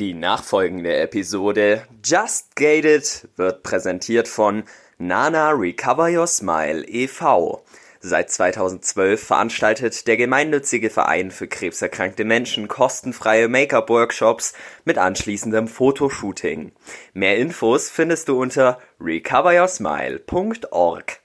[0.00, 4.64] Die nachfolgende Episode Just Gated wird präsentiert von
[4.96, 7.62] Nana Recover Your Smile e.V.
[8.00, 14.54] Seit 2012 veranstaltet der gemeinnützige Verein für krebserkrankte Menschen kostenfreie Make-up-Workshops
[14.86, 16.72] mit anschließendem Fotoshooting.
[17.12, 21.20] Mehr Infos findest du unter recoveryoursmile.org.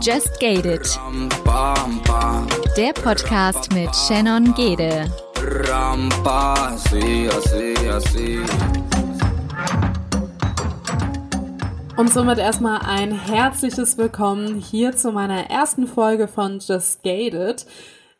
[0.00, 0.86] Just Gated.
[2.76, 5.10] Der Podcast mit Shannon Gede.
[11.96, 17.66] Und somit erstmal ein herzliches Willkommen hier zu meiner ersten Folge von Just Gated.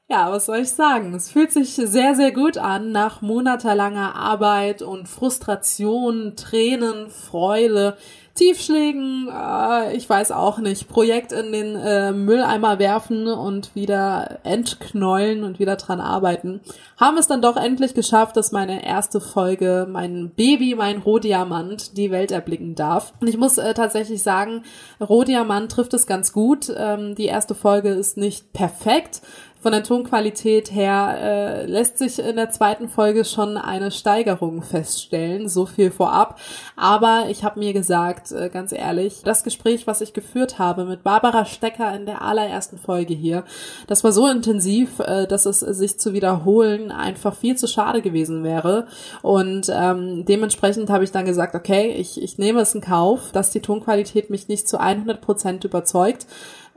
[0.08, 1.14] Ja, was soll ich sagen?
[1.14, 7.96] Es fühlt sich sehr, sehr gut an nach monatelanger Arbeit und Frustration, Tränen, Freude,
[8.34, 15.44] Tiefschlägen, äh, ich weiß auch nicht, Projekt in den äh, Mülleimer werfen und wieder entknäulen
[15.44, 16.60] und wieder dran arbeiten,
[16.96, 22.10] haben es dann doch endlich geschafft, dass meine erste Folge, mein Baby, mein Rohdiamant, die
[22.10, 23.12] Welt erblicken darf.
[23.20, 24.62] Und ich muss äh, tatsächlich sagen,
[25.00, 26.72] Rohdiamant trifft es ganz gut.
[26.74, 29.20] Ähm, die erste Folge ist nicht perfekt,
[29.62, 35.48] von der Tonqualität her äh, lässt sich in der zweiten Folge schon eine Steigerung feststellen,
[35.48, 36.40] so viel vorab.
[36.74, 41.04] Aber ich habe mir gesagt, äh, ganz ehrlich, das Gespräch, was ich geführt habe mit
[41.04, 43.44] Barbara Stecker in der allerersten Folge hier,
[43.86, 48.42] das war so intensiv, äh, dass es sich zu wiederholen einfach viel zu schade gewesen
[48.42, 48.88] wäre.
[49.22, 53.50] Und ähm, dementsprechend habe ich dann gesagt, okay, ich, ich nehme es in Kauf, dass
[53.50, 56.26] die Tonqualität mich nicht zu 100 Prozent überzeugt.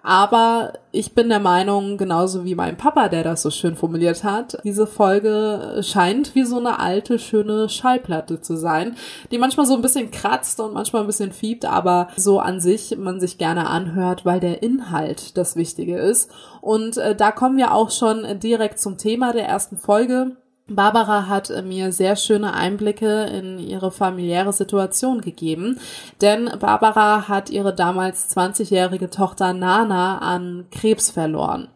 [0.06, 4.56] Aber ich bin der Meinung, genauso wie mein Papa, der das so schön formuliert hat,
[4.64, 8.98] diese Folge scheint wie so eine alte, schöne Schallplatte zu sein,
[9.32, 12.96] die manchmal so ein bisschen kratzt und manchmal ein bisschen fiebt, aber so an sich
[12.96, 16.30] man sich gerne anhört, weil der Inhalt das Wichtige ist.
[16.62, 20.38] Und äh, da kommen wir auch schon direkt zum Thema der ersten Folge.
[20.68, 25.80] Barbara hat mir sehr schöne Einblicke in ihre familiäre Situation gegeben,
[26.22, 31.68] denn Barbara hat ihre damals 20-jährige Tochter Nana an Krebs verloren.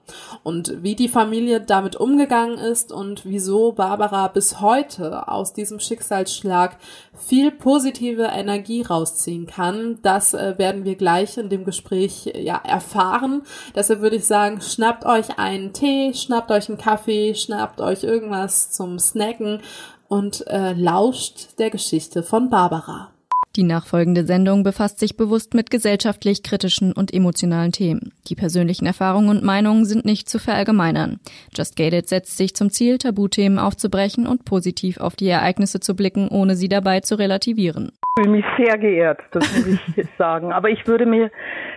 [0.43, 6.77] Und wie die Familie damit umgegangen ist und wieso Barbara bis heute aus diesem Schicksalsschlag
[7.13, 13.43] viel positive Energie rausziehen kann, das äh, werden wir gleich in dem Gespräch ja erfahren.
[13.75, 18.71] Deshalb würde ich sagen, schnappt euch einen Tee, schnappt euch einen Kaffee, schnappt euch irgendwas
[18.71, 19.61] zum Snacken
[20.07, 23.11] und äh, lauscht der Geschichte von Barbara.
[23.55, 28.13] Die nachfolgende Sendung befasst sich bewusst mit gesellschaftlich kritischen und emotionalen Themen.
[28.27, 31.19] Die persönlichen Erfahrungen und Meinungen sind nicht zu verallgemeinern.
[31.55, 36.27] Just Gated setzt sich zum Ziel, Tabuthemen aufzubrechen und positiv auf die Ereignisse zu blicken,
[36.29, 37.91] ohne sie dabei zu relativieren.
[38.19, 40.53] Ich fühle mich sehr geehrt, das muss ich sagen.
[40.53, 41.31] Aber ich würde mir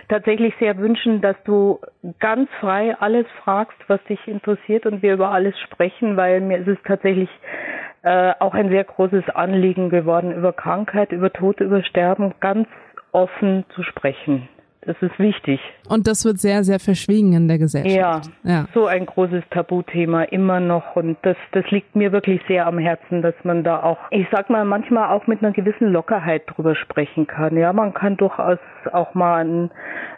[0.09, 1.79] tatsächlich sehr wünschen, dass du
[2.19, 6.67] ganz frei alles fragst, was dich interessiert und wir über alles sprechen, weil mir ist
[6.67, 7.29] es tatsächlich
[8.03, 12.67] äh, auch ein sehr großes Anliegen geworden, über Krankheit, über Tod, über Sterben ganz
[13.11, 14.49] offen zu sprechen.
[14.85, 15.59] Das ist wichtig.
[15.87, 18.29] Und das wird sehr, sehr verschwiegen in der Gesellschaft.
[18.43, 20.95] Ja, ja, so ein großes Tabuthema immer noch.
[20.95, 24.49] Und das, das liegt mir wirklich sehr am Herzen, dass man da auch, ich sag
[24.49, 27.55] mal, manchmal auch mit einer gewissen Lockerheit drüber sprechen kann.
[27.57, 28.59] Ja, man kann durchaus
[28.91, 29.71] auch mal einen,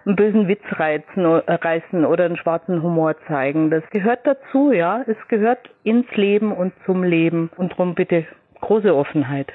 [0.05, 3.69] einen bösen Witz reizen, äh, reißen oder einen schwarzen Humor zeigen.
[3.69, 5.03] Das gehört dazu, ja.
[5.05, 7.51] Es gehört ins Leben und zum Leben.
[7.57, 8.25] Und darum bitte
[8.61, 9.51] große Offenheit.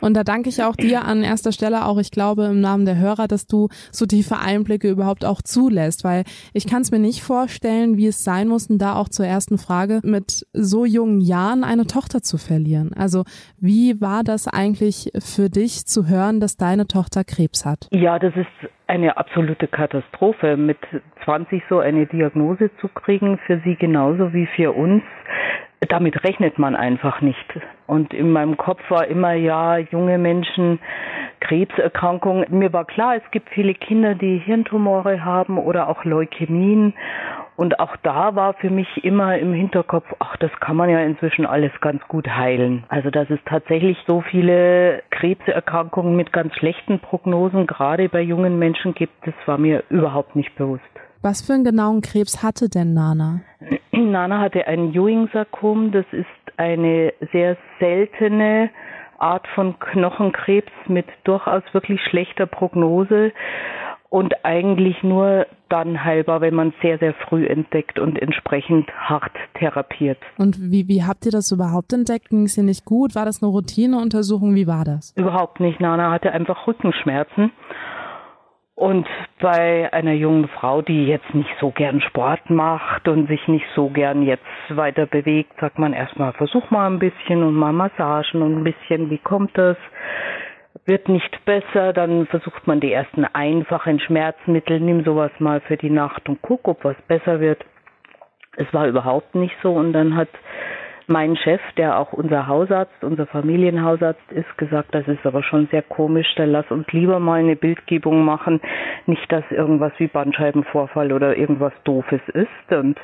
[0.00, 2.98] Und da danke ich auch dir an erster Stelle auch, ich glaube, im Namen der
[2.98, 7.22] Hörer, dass du so tiefe Einblicke überhaupt auch zulässt, weil ich kann es mir nicht
[7.22, 11.86] vorstellen, wie es sein muss, da auch zur ersten Frage, mit so jungen Jahren eine
[11.86, 12.92] Tochter zu verlieren.
[12.94, 13.24] Also
[13.58, 17.88] wie war das eigentlich für dich zu hören, dass deine Tochter Krebs hat?
[17.90, 20.78] Ja, das ist eine absolute Katastrophe, mit
[21.24, 25.02] 20 so eine Diagnose zu kriegen, für sie genauso wie für uns
[25.88, 27.46] damit rechnet man einfach nicht.
[27.86, 30.78] Und in meinem Kopf war immer, ja, junge Menschen,
[31.40, 32.46] Krebserkrankungen.
[32.50, 36.94] Mir war klar, es gibt viele Kinder, die Hirntumore haben oder auch Leukämien.
[37.56, 41.44] Und auch da war für mich immer im Hinterkopf, ach, das kann man ja inzwischen
[41.44, 42.84] alles ganz gut heilen.
[42.88, 48.94] Also, dass es tatsächlich so viele Krebserkrankungen mit ganz schlechten Prognosen, gerade bei jungen Menschen
[48.94, 50.82] gibt, das war mir überhaupt nicht bewusst.
[51.22, 53.40] Was für einen genauen Krebs hatte denn Nana?
[54.00, 55.92] Nana hatte ein Ewing-Sarkom.
[55.92, 56.26] Das ist
[56.56, 58.70] eine sehr seltene
[59.18, 63.32] Art von Knochenkrebs mit durchaus wirklich schlechter Prognose
[64.10, 70.18] und eigentlich nur dann heilbar, wenn man sehr, sehr früh entdeckt und entsprechend hart therapiert.
[70.36, 72.30] Und wie, wie habt ihr das überhaupt entdeckt?
[72.30, 73.14] Ging es ihr nicht gut?
[73.14, 74.54] War das eine Routineuntersuchung?
[74.54, 75.14] Wie war das?
[75.16, 75.80] Überhaupt nicht.
[75.80, 77.52] Nana hatte einfach Rückenschmerzen
[78.80, 79.06] Und
[79.42, 83.90] bei einer jungen Frau, die jetzt nicht so gern Sport macht und sich nicht so
[83.90, 88.56] gern jetzt weiter bewegt, sagt man erstmal, versuch mal ein bisschen und mal Massagen und
[88.56, 89.76] ein bisschen, wie kommt das?
[90.86, 95.90] Wird nicht besser, dann versucht man die ersten einfachen Schmerzmittel, nimm sowas mal für die
[95.90, 97.62] Nacht und guck, ob was besser wird.
[98.56, 100.30] Es war überhaupt nicht so und dann hat
[101.10, 105.82] mein Chef, der auch unser Hausarzt, unser Familienhausarzt ist, gesagt, das ist aber schon sehr
[105.82, 108.60] komisch, dann lass uns lieber mal eine Bildgebung machen,
[109.06, 112.72] nicht, dass irgendwas wie Bandscheibenvorfall oder irgendwas Doofes ist.
[112.72, 112.98] Und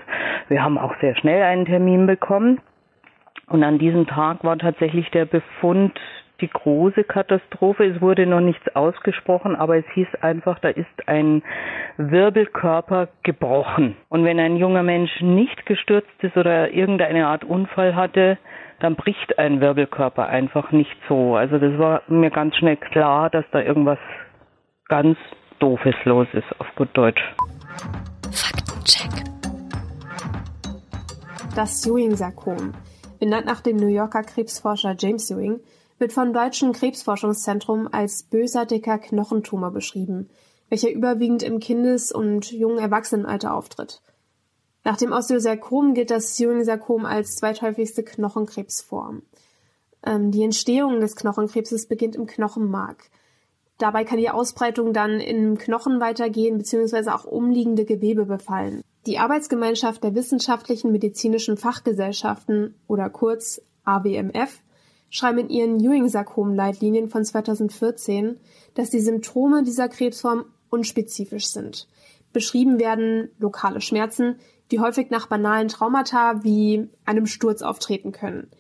[0.49, 2.61] wir haben auch sehr schnell einen Termin bekommen.
[3.49, 5.99] Und an diesem Tag war tatsächlich der Befund
[6.41, 7.85] die große Katastrophe.
[7.85, 11.43] Es wurde noch nichts ausgesprochen, aber es hieß einfach, da ist ein
[11.97, 13.97] Wirbelkörper gebrochen.
[14.09, 18.39] Und wenn ein junger Mensch nicht gestürzt ist oder irgendeine Art Unfall hatte,
[18.81, 21.37] dann bricht ein Wirbelkörper einfach nicht so.
[21.37, 23.99] Also das war mir ganz schnell klar, dass da irgendwas
[24.89, 25.17] ganz
[25.59, 27.23] Doofes los ist, auf gut Deutsch.
[28.31, 29.25] Faktencheck.
[31.55, 32.75] Das Ewing-Sarkom,
[33.19, 35.61] benannt nach dem New Yorker Krebsforscher James Ewing,
[35.99, 40.29] wird vom Deutschen Krebsforschungszentrum als bösartiger Knochentumor beschrieben,
[40.69, 44.03] welcher überwiegend im Kindes- und jungen Erwachsenenalter auftritt.
[44.85, 49.23] Nach dem Osteosarkom gilt das Ewing-Sarkom als zweithäufigste Knochenkrebsform.
[50.05, 53.11] Ähm, die Entstehung des Knochenkrebses beginnt im Knochenmark.
[53.79, 57.11] Dabei kann die Ausbreitung dann im Knochen weitergehen bzw.
[57.11, 58.83] auch umliegende Gewebe befallen.
[59.07, 64.63] Die Arbeitsgemeinschaft der wissenschaftlichen medizinischen Fachgesellschaften oder kurz AWMF
[65.11, 68.39] schreiben in ihren Ewing-Sarkom-Leitlinien von 2014,
[68.75, 71.89] dass die Symptome dieser Krebsform unspezifisch sind.
[72.33, 74.37] Beschrieben werden lokale Schmerzen,
[74.71, 78.51] die häufig nach banalen Traumata wie einem Sturz auftreten können.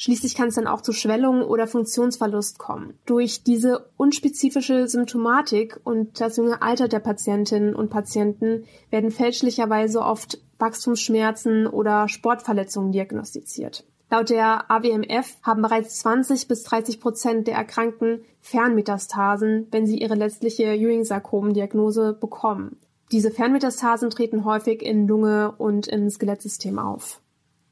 [0.00, 2.94] Schließlich kann es dann auch zu Schwellungen oder Funktionsverlust kommen.
[3.04, 10.38] Durch diese unspezifische Symptomatik und das junge Alter der Patientinnen und Patienten werden fälschlicherweise oft
[10.60, 13.84] Wachstumsschmerzen oder Sportverletzungen diagnostiziert.
[14.10, 20.14] Laut der AWMF haben bereits 20 bis 30 Prozent der Erkrankten Fernmetastasen, wenn sie ihre
[20.14, 22.78] letztliche Ewing-Sarkom-Diagnose bekommen.
[23.12, 27.20] Diese Fernmetastasen treten häufig in Lunge und im Skelettsystem auf.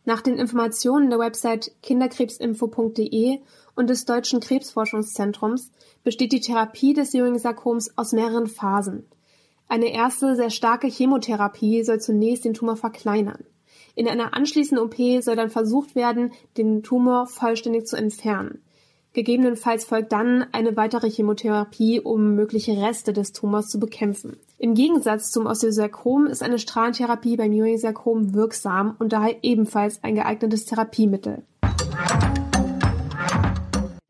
[0.04, 3.38] Nach den Informationen der Website kinderkrebsinfo.de
[3.74, 5.72] und des Deutschen Krebsforschungszentrums
[6.04, 9.06] besteht die Therapie des Ewing-Sarkoms aus mehreren Phasen.
[9.68, 13.44] Eine erste, sehr starke Chemotherapie soll zunächst den Tumor verkleinern.
[13.96, 18.62] In einer anschließenden OP soll dann versucht werden, den Tumor vollständig zu entfernen.
[19.14, 24.36] Gegebenenfalls folgt dann eine weitere Chemotherapie, um mögliche Reste des Tumors zu bekämpfen.
[24.58, 30.66] Im Gegensatz zum Osteosarkom ist eine Strahlentherapie beim Ewing-Sarkom wirksam und daher ebenfalls ein geeignetes
[30.66, 31.44] Therapiemittel.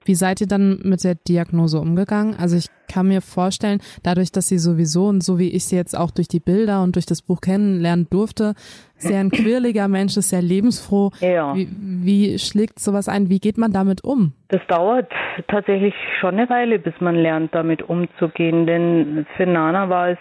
[0.06, 2.36] Wie seid ihr dann mit der Diagnose umgegangen?
[2.38, 5.98] Also ich kann mir vorstellen, dadurch, dass sie sowieso und so wie ich sie jetzt
[5.98, 8.54] auch durch die Bilder und durch das Buch kennenlernen durfte,
[8.96, 11.10] sehr ein quirliger Mensch ist, sehr lebensfroh.
[11.20, 11.54] Ja.
[11.54, 13.28] Wie, wie schlägt sowas ein?
[13.28, 14.32] Wie geht man damit um?
[14.48, 15.10] Das dauert
[15.48, 18.66] tatsächlich schon eine Weile, bis man lernt, damit umzugehen.
[18.66, 20.18] Denn für Nana war es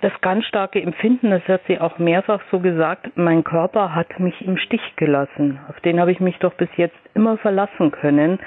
[0.00, 4.34] das ganz starke Empfinden, das hat sie auch mehrfach so gesagt, mein Körper hat mich
[4.42, 5.58] im Stich gelassen.
[5.68, 8.38] Auf den habe ich mich doch bis jetzt immer verlassen können.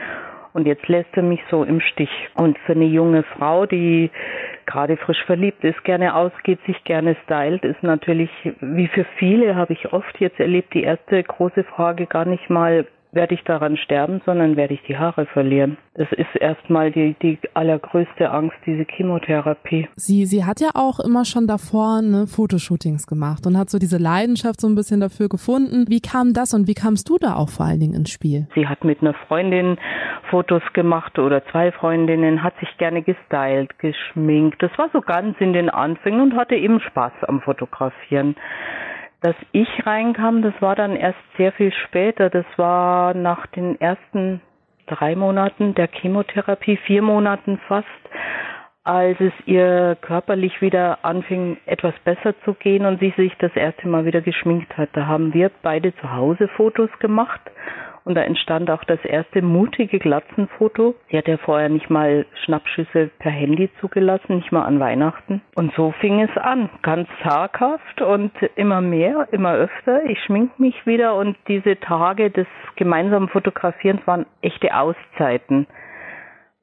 [0.53, 2.11] Und jetzt lässt er mich so im Stich.
[2.35, 4.11] Und für eine junge Frau, die
[4.65, 8.29] gerade frisch verliebt ist, gerne ausgeht, sich gerne stylt, ist natürlich,
[8.61, 12.85] wie für viele habe ich oft jetzt erlebt, die erste große Frage gar nicht mal,
[13.13, 15.77] werde ich daran sterben, sondern werde ich die Haare verlieren.
[15.95, 19.87] Das ist erstmal die, die allergrößte Angst, diese Chemotherapie.
[19.95, 23.97] Sie, sie hat ja auch immer schon davor ne, Fotoshootings gemacht und hat so diese
[23.97, 25.85] Leidenschaft so ein bisschen dafür gefunden.
[25.87, 28.47] Wie kam das und wie kamst du da auch vor allen Dingen ins Spiel?
[28.55, 29.77] Sie hat mit einer Freundin
[30.29, 34.61] Fotos gemacht oder zwei Freundinnen, hat sich gerne gestylt, geschminkt.
[34.63, 38.35] Das war so ganz in den Anfängen und hatte eben Spaß am Fotografieren
[39.23, 42.29] dass ich reinkam, das war dann erst sehr viel später.
[42.29, 44.41] Das war nach den ersten
[44.85, 47.87] drei Monaten der Chemotherapie, vier Monaten fast,
[48.83, 53.87] als es ihr körperlich wieder anfing, etwas besser zu gehen und sie sich das erste
[53.87, 54.89] Mal wieder geschminkt hat.
[54.91, 57.41] Da haben wir beide zu Hause Fotos gemacht
[58.05, 60.95] und da entstand auch das erste mutige Glatzenfoto.
[61.09, 65.41] Sie hat ja vorher nicht mal Schnappschüsse per Handy zugelassen, nicht mal an Weihnachten.
[65.55, 70.03] Und so fing es an, ganz zaghaft und immer mehr, immer öfter.
[70.05, 75.67] Ich schmink mich wieder und diese Tage des gemeinsamen Fotografierens waren echte Auszeiten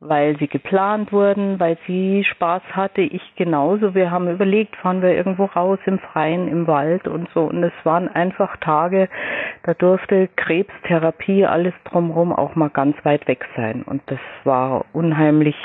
[0.00, 3.94] weil sie geplant wurden, weil sie Spaß hatte, ich genauso.
[3.94, 7.42] Wir haben überlegt, fahren wir irgendwo raus im Freien, im Wald und so.
[7.42, 9.10] Und es waren einfach Tage,
[9.62, 13.82] da durfte Krebstherapie, alles drumherum auch mal ganz weit weg sein.
[13.82, 15.56] Und das war unheimlich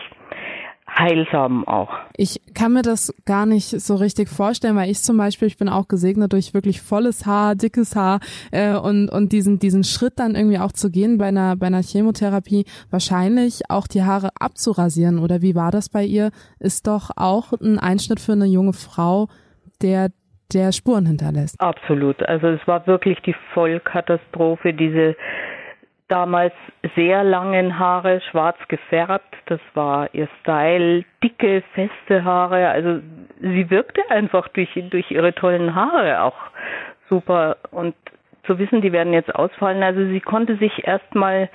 [0.97, 1.89] heilsam auch.
[2.15, 5.69] Ich kann mir das gar nicht so richtig vorstellen, weil ich zum Beispiel, ich bin
[5.69, 8.19] auch gesegnet durch wirklich volles Haar, dickes Haar
[8.51, 11.81] äh, und, und diesen, diesen Schritt dann irgendwie auch zu gehen bei einer, bei einer
[11.81, 15.19] Chemotherapie, wahrscheinlich auch die Haare abzurasieren.
[15.19, 16.31] Oder wie war das bei ihr?
[16.59, 19.27] Ist doch auch ein Einschnitt für eine junge Frau,
[19.81, 20.09] der
[20.53, 21.59] der Spuren hinterlässt.
[21.59, 22.21] Absolut.
[22.23, 25.15] Also es war wirklich die Vollkatastrophe, diese
[26.07, 26.53] damals
[26.95, 29.35] sehr langen Haare, schwarz gefärbt.
[29.47, 32.69] Das war ihr Style, dicke, feste Haare.
[32.69, 32.99] Also
[33.41, 36.37] sie wirkte einfach durch, durch ihre tollen Haare auch
[37.09, 37.57] super.
[37.71, 37.95] Und
[38.45, 39.83] zu wissen, die werden jetzt ausfallen.
[39.83, 41.49] Also sie konnte sich erstmal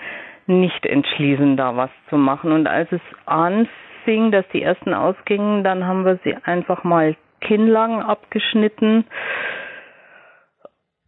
[0.46, 2.50] nicht entschließen, da was zu machen.
[2.52, 8.02] Und als es anfing, dass die ersten ausgingen, dann haben wir sie einfach mal kinnlang
[8.02, 9.04] abgeschnitten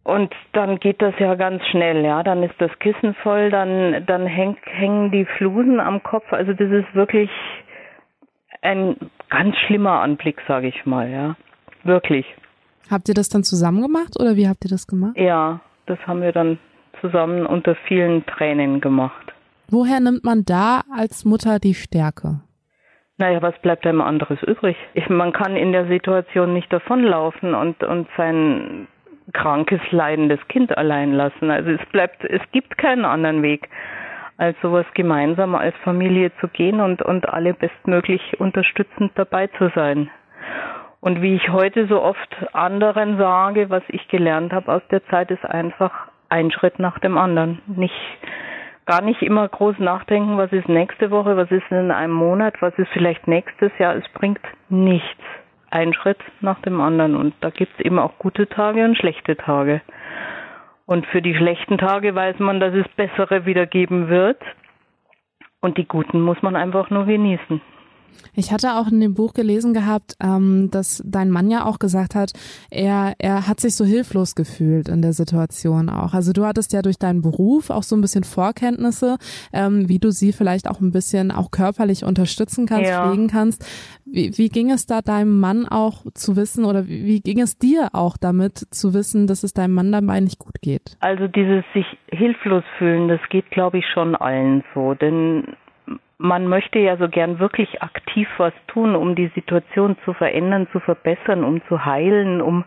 [0.03, 2.23] und dann geht das ja ganz schnell, ja.
[2.23, 6.31] Dann ist das Kissen voll, dann, dann häng, hängen die Flusen am Kopf.
[6.33, 7.29] Also das ist wirklich
[8.61, 8.97] ein
[9.29, 11.35] ganz schlimmer Anblick, sage ich mal, ja.
[11.83, 12.25] Wirklich.
[12.91, 15.17] Habt ihr das dann zusammen gemacht oder wie habt ihr das gemacht?
[15.17, 16.59] Ja, das haben wir dann
[16.99, 19.33] zusammen unter vielen Tränen gemacht.
[19.69, 22.41] Woher nimmt man da als Mutter die Stärke?
[23.17, 24.75] Naja, was bleibt einem anderes übrig?
[24.93, 28.87] Ich, man kann in der Situation nicht davonlaufen und, und sein
[29.31, 31.49] krankes, leidendes Kind allein lassen.
[31.49, 33.69] Also es bleibt, es gibt keinen anderen Weg,
[34.37, 40.09] als sowas gemeinsam als Familie zu gehen und, und alle bestmöglich unterstützend dabei zu sein.
[40.99, 45.31] Und wie ich heute so oft anderen sage, was ich gelernt habe aus der Zeit,
[45.31, 45.91] ist einfach
[46.29, 47.61] ein Schritt nach dem anderen.
[47.67, 47.93] Nicht,
[48.85, 52.73] gar nicht immer groß nachdenken, was ist nächste Woche, was ist in einem Monat, was
[52.79, 53.95] ist vielleicht nächstes Jahr.
[53.95, 55.23] Es bringt nichts
[55.73, 57.15] ein Schritt nach dem anderen.
[57.15, 59.81] Und da gibt es eben auch gute Tage und schlechte Tage.
[60.85, 64.41] Und für die schlechten Tage weiß man, dass es bessere wieder geben wird.
[65.61, 67.61] Und die guten muss man einfach nur genießen.
[68.35, 72.15] Ich hatte auch in dem Buch gelesen gehabt, ähm, dass dein Mann ja auch gesagt
[72.15, 72.31] hat,
[72.71, 76.13] er, er hat sich so hilflos gefühlt in der Situation auch.
[76.13, 79.17] Also du hattest ja durch deinen Beruf auch so ein bisschen Vorkenntnisse,
[79.51, 83.07] ähm, wie du sie vielleicht auch ein bisschen auch körperlich unterstützen kannst, ja.
[83.07, 83.65] pflegen kannst.
[84.05, 87.57] Wie, wie ging es da deinem Mann auch zu wissen oder wie, wie ging es
[87.57, 90.97] dir auch damit zu wissen, dass es deinem Mann dabei nicht gut geht?
[90.99, 95.55] Also dieses sich hilflos fühlen, das geht glaube ich schon allen so, denn
[96.23, 100.79] man möchte ja so gern wirklich aktiv was tun, um die Situation zu verändern, zu
[100.79, 102.63] verbessern, um zu heilen, um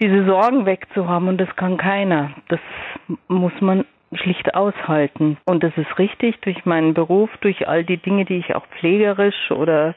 [0.00, 2.30] diese Sorgen wegzuhaben und das kann keiner.
[2.48, 2.60] Das
[3.26, 5.38] muss man schlicht aushalten.
[5.44, 9.50] Und das ist richtig durch meinen Beruf, durch all die Dinge, die ich auch pflegerisch
[9.50, 9.96] oder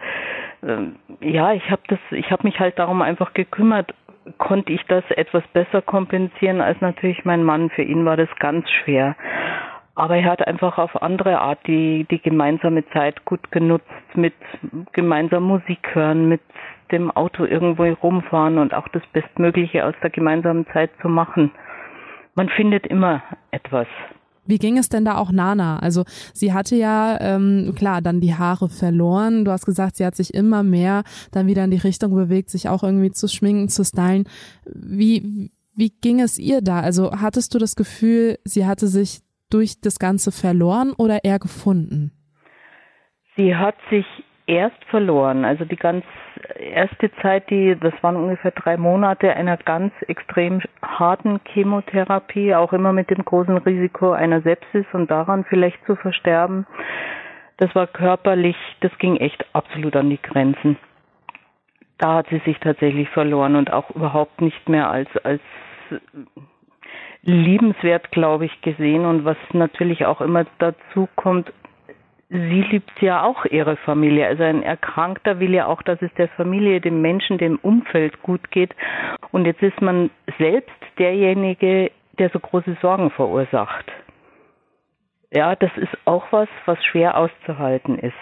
[0.63, 0.87] äh,
[1.21, 3.93] ja, ich habe das, ich habe mich halt darum einfach gekümmert.
[4.39, 7.69] Konnte ich das etwas besser kompensieren als natürlich mein Mann.
[7.69, 9.15] Für ihn war das ganz schwer.
[9.99, 13.83] Aber er hat einfach auf andere Art die, die gemeinsame Zeit gut genutzt,
[14.15, 14.33] mit
[14.93, 16.39] gemeinsam Musik hören, mit
[16.93, 21.51] dem Auto irgendwo rumfahren und auch das Bestmögliche aus der gemeinsamen Zeit zu machen.
[22.33, 23.87] Man findet immer etwas.
[24.45, 25.79] Wie ging es denn da auch Nana?
[25.79, 29.43] Also sie hatte ja ähm, klar dann die Haare verloren.
[29.43, 31.03] Du hast gesagt, sie hat sich immer mehr
[31.33, 34.23] dann wieder in die Richtung bewegt, sich auch irgendwie zu schminken, zu stylen.
[34.63, 36.79] Wie wie ging es ihr da?
[36.79, 42.11] Also hattest du das Gefühl, sie hatte sich durch das Ganze verloren oder eher gefunden?
[43.35, 44.05] Sie hat sich
[44.49, 45.45] erst verloren.
[45.45, 46.03] Also die ganz
[46.57, 52.91] erste Zeit, die, das waren ungefähr drei Monate einer ganz extrem harten Chemotherapie, auch immer
[52.91, 56.65] mit dem großen Risiko einer Sepsis und daran vielleicht zu versterben.
[57.57, 60.77] Das war körperlich, das ging echt absolut an die Grenzen.
[61.97, 65.41] Da hat sie sich tatsächlich verloren und auch überhaupt nicht mehr als, als
[67.23, 69.05] liebenswert, glaube ich, gesehen.
[69.05, 71.51] Und was natürlich auch immer dazu kommt,
[72.29, 74.27] sie liebt ja auch ihre Familie.
[74.27, 78.51] Also ein Erkrankter will ja auch, dass es der Familie, dem Menschen, dem Umfeld gut
[78.51, 78.75] geht.
[79.31, 83.91] Und jetzt ist man selbst derjenige, der so große Sorgen verursacht.
[85.31, 88.13] Ja, das ist auch was, was schwer auszuhalten ist.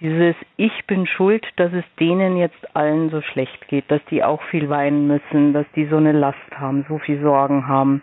[0.00, 4.42] Dieses Ich bin schuld, dass es denen jetzt allen so schlecht geht, dass die auch
[4.50, 8.02] viel weinen müssen, dass die so eine Last haben, so viel Sorgen haben.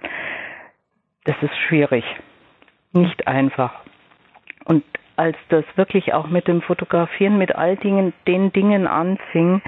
[1.26, 2.04] Das ist schwierig.
[2.94, 3.82] Nicht einfach.
[4.66, 4.84] Und
[5.18, 9.62] als das wirklich auch mit dem Fotografieren, mit all Dingen, den Dingen anfing,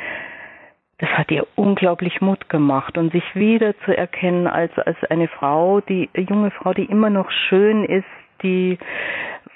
[0.97, 5.81] das hat ihr unglaublich Mut gemacht und sich wieder zu erkennen als, als eine Frau,
[5.81, 8.07] die junge Frau, die immer noch schön ist,
[8.41, 8.79] die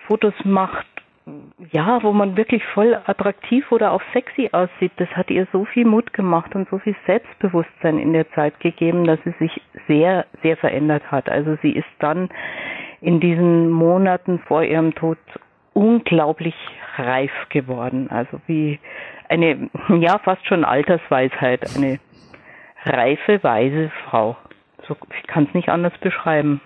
[0.06, 0.86] Fotos macht
[1.72, 5.86] ja, wo man wirklich voll attraktiv oder auch sexy aussieht, das hat ihr so viel
[5.86, 10.58] Mut gemacht und so viel Selbstbewusstsein in der Zeit gegeben, dass sie sich sehr, sehr
[10.58, 11.30] verändert hat.
[11.30, 12.30] Also sie ist dann
[13.02, 15.18] in diesen Monaten vor ihrem Tod
[15.74, 16.56] unglaublich
[16.98, 18.10] reif geworden.
[18.10, 18.80] Also wie
[19.30, 19.70] eine,
[20.00, 22.00] ja, fast schon Altersweisheit, eine
[22.86, 24.36] reife, weise Frau.
[24.88, 26.62] So, ich kann es nicht anders beschreiben.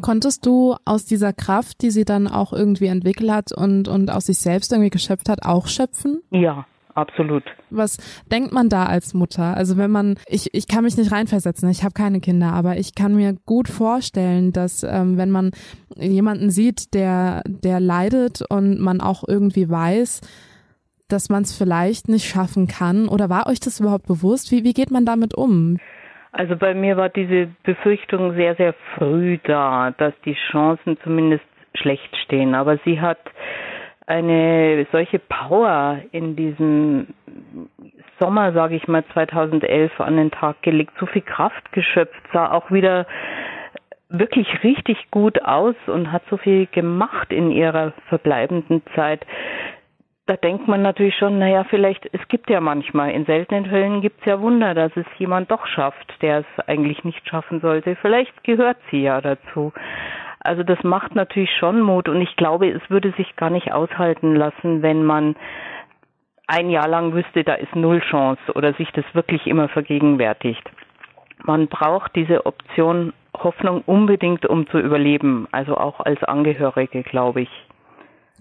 [0.00, 4.26] Konntest du aus dieser Kraft, die sie dann auch irgendwie entwickelt hat und, und aus
[4.26, 6.22] sich selbst irgendwie geschöpft hat, auch schöpfen?
[6.30, 7.44] Ja, absolut.
[7.70, 7.98] Was
[8.30, 9.56] denkt man da als Mutter?
[9.56, 12.94] Also wenn man, ich, ich kann mich nicht reinversetzen, ich habe keine Kinder, aber ich
[12.94, 15.50] kann mir gut vorstellen, dass ähm, wenn man
[15.96, 20.20] jemanden sieht, der, der leidet und man auch irgendwie weiß,
[21.08, 24.50] dass man es vielleicht nicht schaffen kann, oder war euch das überhaupt bewusst?
[24.50, 25.78] Wie, wie geht man damit um?
[26.32, 31.44] Also bei mir war diese Befürchtung sehr, sehr früh da, dass die Chancen zumindest
[31.74, 32.54] schlecht stehen.
[32.54, 33.18] Aber sie hat
[34.06, 37.08] eine solche Power in diesem
[38.18, 42.70] Sommer, sage ich mal, 2011 an den Tag gelegt, so viel Kraft geschöpft, sah auch
[42.70, 43.06] wieder
[44.08, 49.24] wirklich richtig gut aus und hat so viel gemacht in ihrer verbleibenden Zeit.
[50.30, 54.20] Da denkt man natürlich schon, naja, vielleicht, es gibt ja manchmal, in seltenen Fällen gibt
[54.20, 57.96] es ja Wunder, dass es jemand doch schafft, der es eigentlich nicht schaffen sollte.
[57.96, 59.72] Vielleicht gehört sie ja dazu.
[60.38, 64.36] Also das macht natürlich schon Mut und ich glaube, es würde sich gar nicht aushalten
[64.36, 65.34] lassen, wenn man
[66.46, 70.62] ein Jahr lang wüsste, da ist null Chance oder sich das wirklich immer vergegenwärtigt.
[71.42, 77.50] Man braucht diese Option Hoffnung unbedingt, um zu überleben, also auch als Angehörige, glaube ich.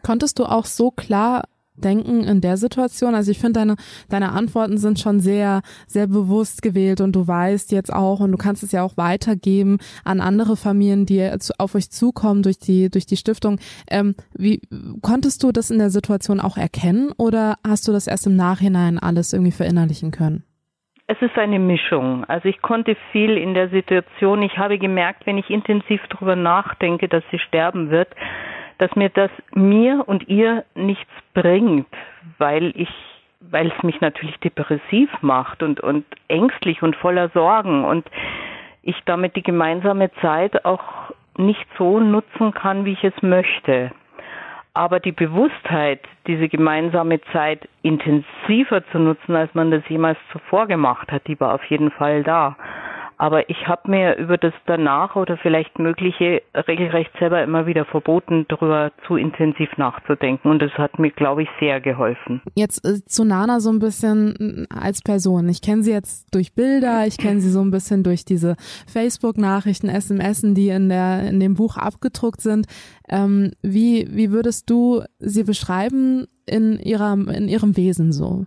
[0.04, 1.46] Konntest du auch so klar
[1.80, 3.16] denken in der Situation?
[3.16, 3.76] Also ich finde deine
[4.10, 8.38] deine Antworten sind schon sehr sehr bewusst gewählt und du weißt jetzt auch und du
[8.38, 13.06] kannst es ja auch weitergeben an andere Familien, die auf euch zukommen durch die durch
[13.06, 13.60] die Stiftung.
[13.90, 14.62] Ähm, wie
[15.02, 19.00] konntest du das in der Situation auch erkennen oder hast du das erst im Nachhinein
[19.00, 20.44] alles irgendwie verinnerlichen können?
[21.12, 22.24] Es ist eine Mischung.
[22.26, 24.44] Also ich konnte viel in der Situation.
[24.44, 28.10] Ich habe gemerkt, wenn ich intensiv darüber nachdenke, dass sie sterben wird,
[28.80, 31.88] dass mir das mir und ihr nichts bringt,
[32.38, 32.90] weil ich
[33.42, 38.06] weil es mich natürlich depressiv macht und und ängstlich und voller Sorgen und
[38.82, 43.92] ich damit die gemeinsame Zeit auch nicht so nutzen kann, wie ich es möchte.
[44.74, 51.12] Aber die Bewusstheit, diese gemeinsame Zeit intensiver zu nutzen, als man das jemals zuvor gemacht
[51.12, 52.56] hat, die war auf jeden Fall da.
[53.20, 58.46] Aber ich habe mir über das danach oder vielleicht mögliche regelrecht selber immer wieder verboten,
[58.48, 60.50] darüber zu intensiv nachzudenken.
[60.50, 62.42] Und das hat mir, glaube ich, sehr geholfen.
[62.56, 65.50] Jetzt äh, zu Nana so ein bisschen äh, als Person.
[65.50, 68.56] Ich kenne sie jetzt durch Bilder, ich kenne sie so ein bisschen durch diese
[68.88, 72.68] Facebook-Nachrichten, SMS, die in, der, in dem Buch abgedruckt sind.
[73.10, 78.46] Ähm, wie, wie würdest du sie beschreiben in, ihrer, in ihrem Wesen so?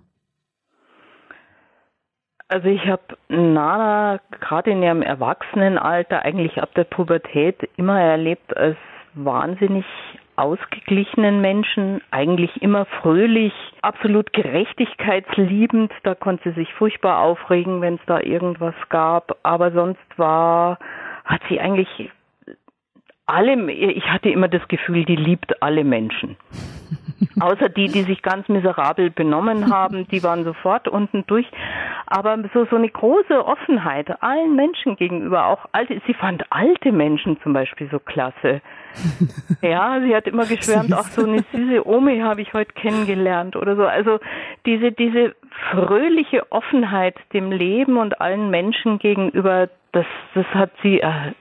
[2.53, 8.77] Also ich habe Nana gerade in ihrem Erwachsenenalter, eigentlich ab der Pubertät, immer erlebt als
[9.15, 9.87] wahnsinnig
[10.37, 15.93] ausgeglichenen Menschen, eigentlich immer fröhlich, absolut gerechtigkeitsliebend.
[16.03, 19.39] Da konnte sie sich furchtbar aufregen, wenn es da irgendwas gab.
[19.45, 20.79] Aber sonst war,
[21.25, 22.11] hat sie eigentlich
[23.33, 26.37] alle, ich hatte immer das Gefühl, die liebt alle Menschen.
[27.41, 31.47] Außer die, die sich ganz miserabel benommen haben, die waren sofort unten durch.
[32.07, 37.41] Aber so, so eine große Offenheit allen Menschen gegenüber, auch alte, sie fand alte Menschen
[37.43, 38.61] zum Beispiel so klasse.
[39.63, 43.77] Ja, sie hat immer geschwärmt, auch so eine süße Omi habe ich heute kennengelernt oder
[43.77, 43.87] so.
[43.87, 44.19] Also
[44.67, 45.35] diese, diese
[45.71, 51.33] fröhliche Offenheit dem Leben und allen Menschen gegenüber, das, das hat sie äh,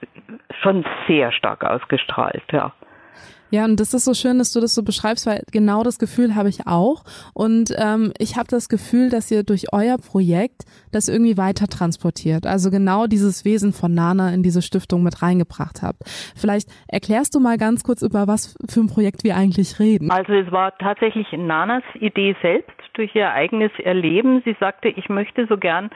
[0.61, 2.73] schon sehr stark ausgestrahlt, ja.
[3.51, 6.35] Ja, und das ist so schön, dass du das so beschreibst, weil genau das Gefühl
[6.35, 7.03] habe ich auch.
[7.33, 12.47] Und ähm, ich habe das Gefühl, dass ihr durch euer Projekt das irgendwie weiter transportiert.
[12.47, 15.99] Also genau dieses Wesen von Nana in diese Stiftung mit reingebracht habt.
[16.33, 20.11] Vielleicht erklärst du mal ganz kurz, über was für ein Projekt wir eigentlich reden.
[20.11, 24.41] Also es war tatsächlich Nanas Idee selbst durch ihr eigenes Erleben.
[24.45, 25.89] Sie sagte, ich möchte so gern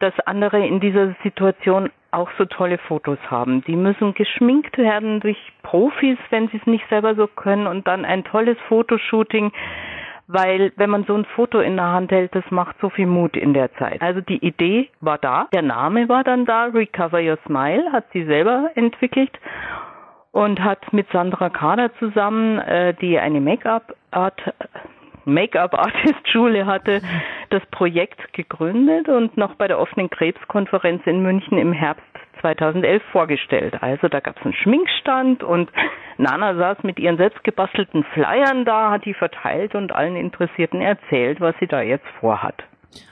[0.00, 3.62] dass andere in dieser Situation auch so tolle Fotos haben.
[3.64, 8.04] Die müssen geschminkt werden durch Profis, wenn sie es nicht selber so können und dann
[8.04, 9.52] ein tolles Fotoshooting,
[10.26, 13.36] weil wenn man so ein Foto in der Hand hält, das macht so viel Mut
[13.36, 14.00] in der Zeit.
[14.00, 18.24] Also die Idee war da, der Name war dann da, Recover Your Smile, hat sie
[18.24, 19.38] selber entwickelt
[20.32, 24.40] und hat mit Sandra Kader zusammen, äh, die eine Make-up-Art
[25.28, 27.00] Make-up-Artist-Schule hatte,
[27.50, 32.02] das Projekt gegründet und noch bei der offenen Krebskonferenz in München im Herbst
[32.40, 33.82] 2011 vorgestellt.
[33.82, 35.70] Also da gab es einen Schminkstand und
[36.18, 41.54] Nana saß mit ihren selbstgebastelten Flyern da, hat die verteilt und allen Interessierten erzählt, was
[41.60, 42.62] sie da jetzt vorhat.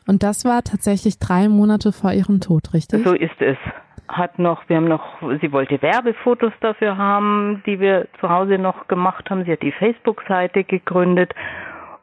[0.07, 3.05] Und das war tatsächlich drei Monate vor ihrem Tod, richtig?
[3.05, 3.57] So ist es.
[4.09, 8.89] hat noch, wir haben noch, sie wollte Werbefotos dafür haben, die wir zu Hause noch
[8.89, 9.45] gemacht haben.
[9.45, 11.35] Sie hat die Facebook-Seite gegründet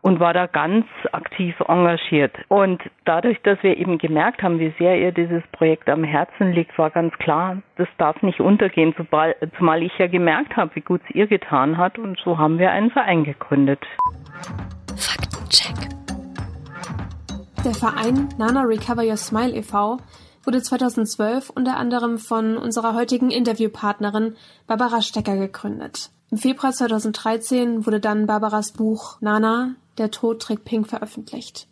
[0.04, 2.36] und war da ganz aktiv engagiert.
[2.50, 6.78] Und dadurch, dass wir eben gemerkt haben, wie sehr ihr dieses Projekt am Herzen liegt,
[6.78, 8.94] war ganz klar, das darf nicht untergehen,
[9.58, 11.98] zumal ich ja gemerkt habe, wie gut es ihr getan hat.
[11.98, 13.80] Und so haben wir einen Verein gegründet.
[14.98, 15.90] Faktencheck.
[17.64, 20.00] Der Verein Nana Recover Your Smile e.V.
[20.44, 24.36] wurde 2012 unter anderem von unserer heutigen Interviewpartnerin
[24.68, 26.10] Barbara Stecker gegründet.
[26.30, 31.68] Im Februar 2013 wurde dann Barbaras Buch Nana, der Tod trägt Pink veröffentlicht.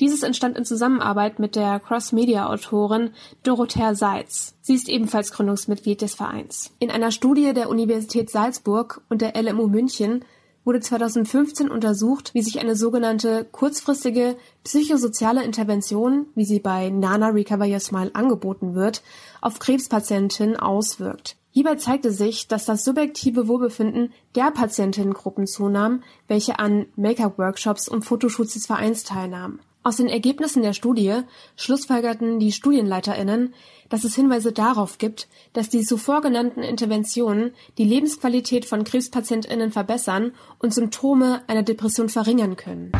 [0.00, 3.10] Dieses entstand in Zusammenarbeit mit der Cross-Media-Autorin
[3.42, 4.54] Dorothea Seitz.
[4.60, 6.70] Sie ist ebenfalls Gründungsmitglied des Vereins.
[6.78, 10.24] In einer Studie der Universität Salzburg und der LMU München
[10.68, 17.66] wurde 2015 untersucht, wie sich eine sogenannte kurzfristige psychosoziale Intervention, wie sie bei Nana Recover
[17.66, 19.02] Your Smile angeboten wird,
[19.40, 21.37] auf Krebspatientinnen auswirkt.
[21.58, 28.52] Hierbei zeigte sich, dass das subjektive Wohlbefinden der Patientinnengruppen zunahm, welche an Make-up-Workshops und Fotoshoots
[28.52, 29.58] des Vereins teilnahmen.
[29.82, 31.22] Aus den Ergebnissen der Studie
[31.56, 33.54] schlussfolgerten die StudienleiterInnen,
[33.88, 40.34] dass es Hinweise darauf gibt, dass die zuvor genannten Interventionen die Lebensqualität von KrebspatientInnen verbessern
[40.60, 42.92] und Symptome einer Depression verringern können.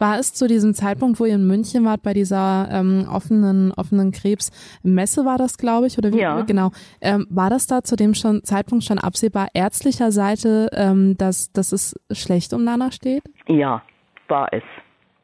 [0.00, 4.12] War es zu diesem Zeitpunkt, wo ihr in München wart, bei dieser ähm, offenen, offenen
[4.12, 6.20] Krebsmesse war das, glaube ich, oder wie?
[6.20, 6.40] Ja.
[6.42, 6.70] Genau.
[7.00, 11.72] Ähm, war das da zu dem schon Zeitpunkt schon absehbar ärztlicher Seite, ähm, dass, dass
[11.72, 13.22] es schlecht um Nana steht?
[13.46, 13.82] Ja,
[14.28, 14.62] war es.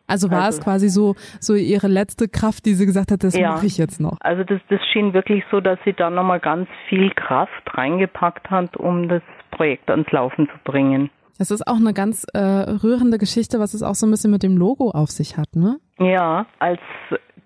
[0.06, 3.34] Also war Also- es quasi so, so ihre letzte Kraft, die sie gesagt hat, das
[3.36, 3.52] Ja.
[3.52, 4.18] mache ich jetzt noch.
[4.20, 8.76] Also das, das schien wirklich so, dass sie da nochmal ganz viel Kraft reingepackt hat,
[8.76, 11.08] um das Projekt ans Laufen zu bringen.
[11.38, 14.42] Das ist auch eine ganz äh, rührende Geschichte, was es auch so ein bisschen mit
[14.42, 15.78] dem Logo auf sich hat, ne?
[15.98, 16.80] Ja, als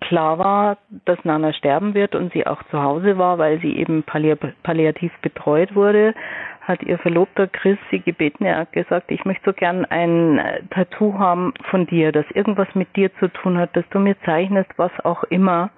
[0.01, 4.03] klar war, dass Nana sterben wird und sie auch zu Hause war, weil sie eben
[4.03, 6.13] pallia palliativ betreut wurde,
[6.61, 10.61] hat ihr Verlobter Chris sie gebeten, er hat gesagt, ich möchte so gern ein äh,
[10.69, 14.69] Tattoo haben von dir, das irgendwas mit dir zu tun hat, dass du mir zeichnest,
[14.77, 15.71] was auch immer.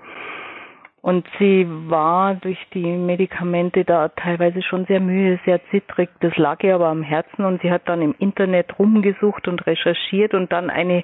[1.01, 6.09] Und sie war durch die Medikamente da teilweise schon sehr müde, sehr zittrig.
[6.19, 10.35] Das lag ihr aber am Herzen und sie hat dann im Internet rumgesucht und recherchiert
[10.35, 11.03] und dann eine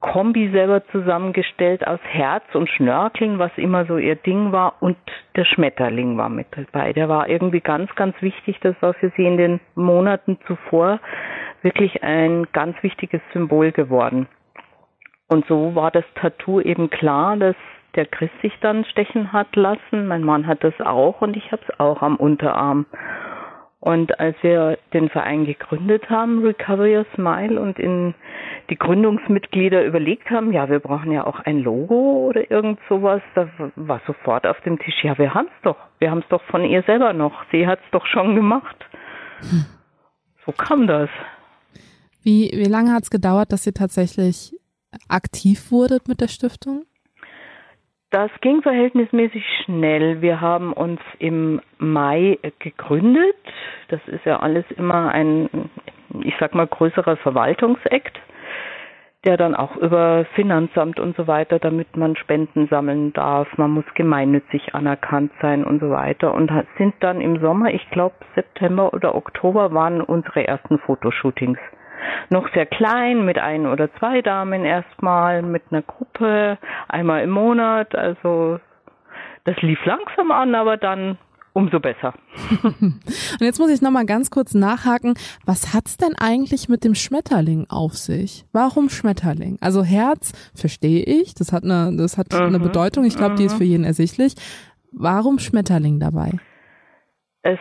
[0.00, 4.96] Kombi selber zusammengestellt aus Herz und Schnörkeln, was immer so ihr Ding war, und
[5.36, 6.94] der Schmetterling war mit dabei.
[6.94, 8.58] Der war irgendwie ganz, ganz wichtig.
[8.62, 11.00] Das war für sie in den Monaten zuvor
[11.62, 14.26] wirklich ein ganz wichtiges Symbol geworden.
[15.28, 17.56] Und so war das Tattoo eben klar, dass
[17.94, 20.06] der Chris sich dann stechen hat lassen.
[20.06, 22.86] Mein Mann hat das auch und ich habe es auch am Unterarm.
[23.80, 28.14] Und als wir den Verein gegründet haben, Recover Your Smile, und in
[28.68, 33.48] die Gründungsmitglieder überlegt haben, ja, wir brauchen ja auch ein Logo oder irgend sowas, da
[33.76, 35.78] war sofort auf dem Tisch, ja, wir haben's doch.
[35.98, 37.42] Wir haben's doch von ihr selber noch.
[37.52, 38.76] Sie hat's doch schon gemacht.
[40.44, 41.08] So kam das.
[42.22, 44.54] Wie, wie lange hat es gedauert, dass ihr tatsächlich
[45.08, 46.84] aktiv wurdet mit der Stiftung?
[48.10, 50.20] Das ging verhältnismäßig schnell.
[50.20, 53.36] Wir haben uns im Mai gegründet.
[53.86, 55.48] Das ist ja alles immer ein,
[56.24, 58.18] ich sag mal, größerer Verwaltungsakt,
[59.24, 63.46] der dann auch über Finanzamt und so weiter, damit man Spenden sammeln darf.
[63.58, 66.34] Man muss gemeinnützig anerkannt sein und so weiter.
[66.34, 71.60] Und sind dann im Sommer, ich glaube September oder Oktober, waren unsere ersten Fotoshootings
[72.30, 76.58] noch sehr klein, mit ein oder zwei Damen erstmal, mit einer Gruppe,
[76.88, 77.94] einmal im Monat.
[77.94, 78.58] Also
[79.44, 81.18] das lief langsam an, aber dann
[81.52, 82.14] umso besser.
[82.80, 83.00] Und
[83.40, 85.14] jetzt muss ich nochmal ganz kurz nachhaken.
[85.44, 88.44] Was hat's denn eigentlich mit dem Schmetterling auf sich?
[88.52, 89.58] Warum Schmetterling?
[89.60, 92.62] Also Herz verstehe ich, das hat eine, das hat eine Mhm.
[92.62, 93.04] Bedeutung.
[93.04, 94.34] Ich glaube, die ist für jeden ersichtlich.
[94.92, 96.32] Warum Schmetterling dabei?
[97.42, 97.58] Es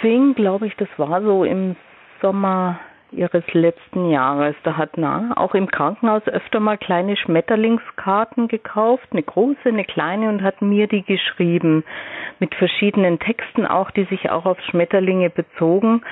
[0.00, 1.76] fing, glaube ich, das war so im
[2.22, 2.78] Sommer
[3.12, 4.54] ihres letzten Jahres.
[4.62, 10.28] Da hat Nana auch im Krankenhaus öfter mal kleine Schmetterlingskarten gekauft, eine große, eine kleine
[10.28, 11.84] und hat mir die geschrieben
[12.38, 16.02] mit verschiedenen Texten auch, die sich auch auf Schmetterlinge bezogen.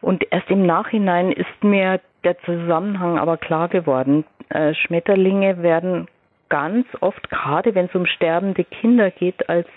[0.00, 4.24] Und erst im Nachhinein ist mir der Zusammenhang aber klar geworden.
[4.48, 6.08] Äh, Schmetterlinge werden
[6.48, 9.68] ganz oft, gerade wenn es um sterbende Kinder geht, als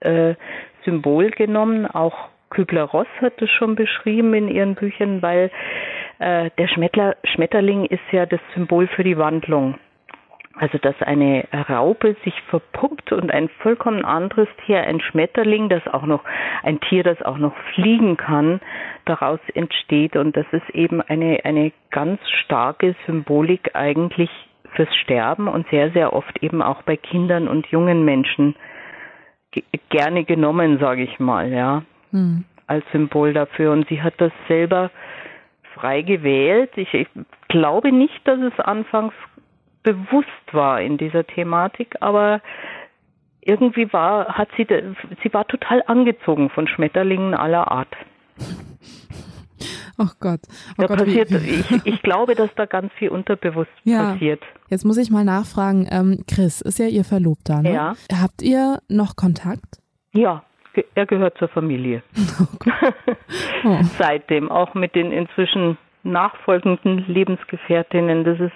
[0.00, 0.34] äh,
[0.84, 1.86] Symbol genommen.
[1.86, 5.50] Auch Kübler-Ross hat das schon beschrieben in ihren Büchern, weil
[6.18, 9.78] äh, der Schmettler, Schmetterling ist ja das Symbol für die Wandlung.
[10.54, 16.04] Also dass eine Raupe sich verpuppt und ein vollkommen anderes Tier, ein Schmetterling, das auch
[16.04, 16.24] noch
[16.64, 18.60] ein Tier, das auch noch fliegen kann,
[19.04, 24.30] daraus entsteht und das ist eben eine eine ganz starke Symbolik eigentlich
[24.74, 28.56] fürs Sterben und sehr sehr oft eben auch bei Kindern und jungen Menschen
[29.90, 32.44] gerne genommen, sage ich mal, ja, hm.
[32.66, 33.72] als Symbol dafür.
[33.72, 34.90] Und sie hat das selber
[35.78, 36.70] frei gewählt.
[36.76, 37.08] Ich, ich
[37.48, 39.14] glaube nicht, dass es anfangs
[39.82, 42.40] bewusst war in dieser Thematik, aber
[43.40, 44.66] irgendwie war, hat sie,
[45.22, 47.94] sie war total angezogen von Schmetterlingen aller Art.
[49.98, 50.40] Oh Gott.
[50.76, 51.30] Oh da Gott, passiert.
[51.30, 54.12] Ich, ich glaube, dass da ganz viel unterbewusst ja.
[54.12, 54.42] passiert.
[54.68, 57.72] Jetzt muss ich mal nachfragen, ähm, Chris ist ja Ihr Verlobter, ne?
[57.72, 57.94] Ja.
[58.12, 59.80] Habt ihr noch Kontakt?
[60.12, 60.44] Ja,
[60.94, 62.02] er gehört zur Familie.
[63.64, 63.78] Oh.
[63.98, 68.24] Seitdem, auch mit den inzwischen nachfolgenden Lebensgefährtinnen.
[68.24, 68.52] Das ist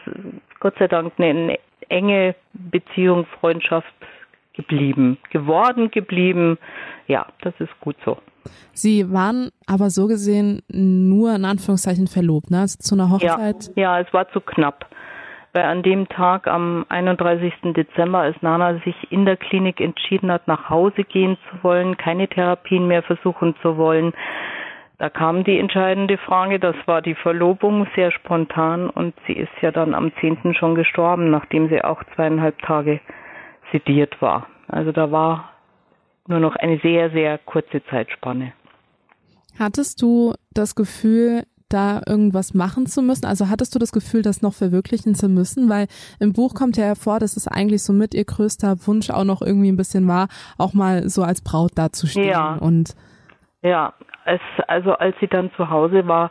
[0.61, 1.58] Gott sei Dank eine, eine
[1.88, 3.92] enge Beziehung, Freundschaft
[4.54, 6.58] geblieben, geworden geblieben.
[7.08, 8.18] Ja, das ist gut so.
[8.72, 12.61] Sie waren aber so gesehen nur in Anführungszeichen verlobt, ne?
[12.61, 13.70] Also zu einer Hochzeit?
[13.76, 14.87] Ja, ja, es war zu knapp.
[15.52, 17.74] Weil an dem Tag, am 31.
[17.74, 22.26] Dezember, als Nana sich in der Klinik entschieden hat, nach Hause gehen zu wollen, keine
[22.28, 24.14] Therapien mehr versuchen zu wollen,
[25.02, 29.72] da kam die entscheidende Frage, das war die Verlobung, sehr spontan und sie ist ja
[29.72, 30.54] dann am 10.
[30.54, 33.00] schon gestorben, nachdem sie auch zweieinhalb Tage
[33.72, 34.46] sediert war.
[34.68, 35.50] Also da war
[36.28, 38.52] nur noch eine sehr, sehr kurze Zeitspanne.
[39.58, 43.26] Hattest du das Gefühl, da irgendwas machen zu müssen?
[43.26, 45.68] Also hattest du das Gefühl, das noch verwirklichen zu müssen?
[45.68, 45.87] Weil
[46.20, 49.42] im Buch kommt ja hervor, dass es eigentlich so mit ihr größter Wunsch auch noch
[49.42, 52.28] irgendwie ein bisschen war, auch mal so als Braut dazustehen.
[52.28, 52.54] Ja.
[52.54, 52.94] Und
[53.62, 53.92] ja,
[54.24, 56.30] es, also als sie dann zu Hause war,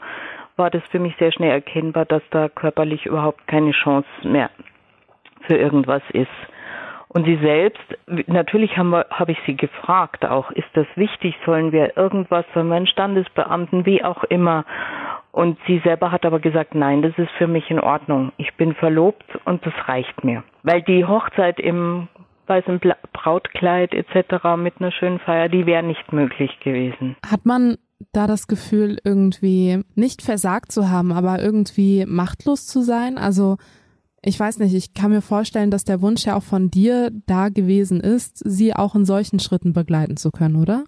[0.58, 4.50] war das für mich sehr schnell erkennbar, dass da körperlich überhaupt keine Chance mehr
[5.48, 6.30] für irgendwas ist.
[7.14, 7.84] Und sie selbst,
[8.28, 12.76] natürlich habe hab ich sie gefragt auch, ist das wichtig, sollen wir irgendwas, sollen wir
[12.76, 14.64] einen Standesbeamten, wie auch immer.
[15.32, 18.32] Und sie selber hat aber gesagt, nein, das ist für mich in Ordnung.
[18.38, 20.44] Ich bin verlobt und das reicht mir.
[20.64, 22.10] Weil die Hochzeit im
[22.48, 22.82] weißen
[23.14, 24.58] Brautkleid etc.
[24.58, 27.16] mit einer schönen Feier, die wäre nicht möglich gewesen.
[27.26, 27.78] Hat man
[28.12, 33.18] da das Gefühl, irgendwie nicht versagt zu haben, aber irgendwie machtlos zu sein?
[33.18, 33.58] Also
[34.24, 37.50] ich weiß nicht, ich kann mir vorstellen, dass der Wunsch ja auch von dir da
[37.50, 40.84] gewesen ist, sie auch in solchen Schritten begleiten zu können, oder?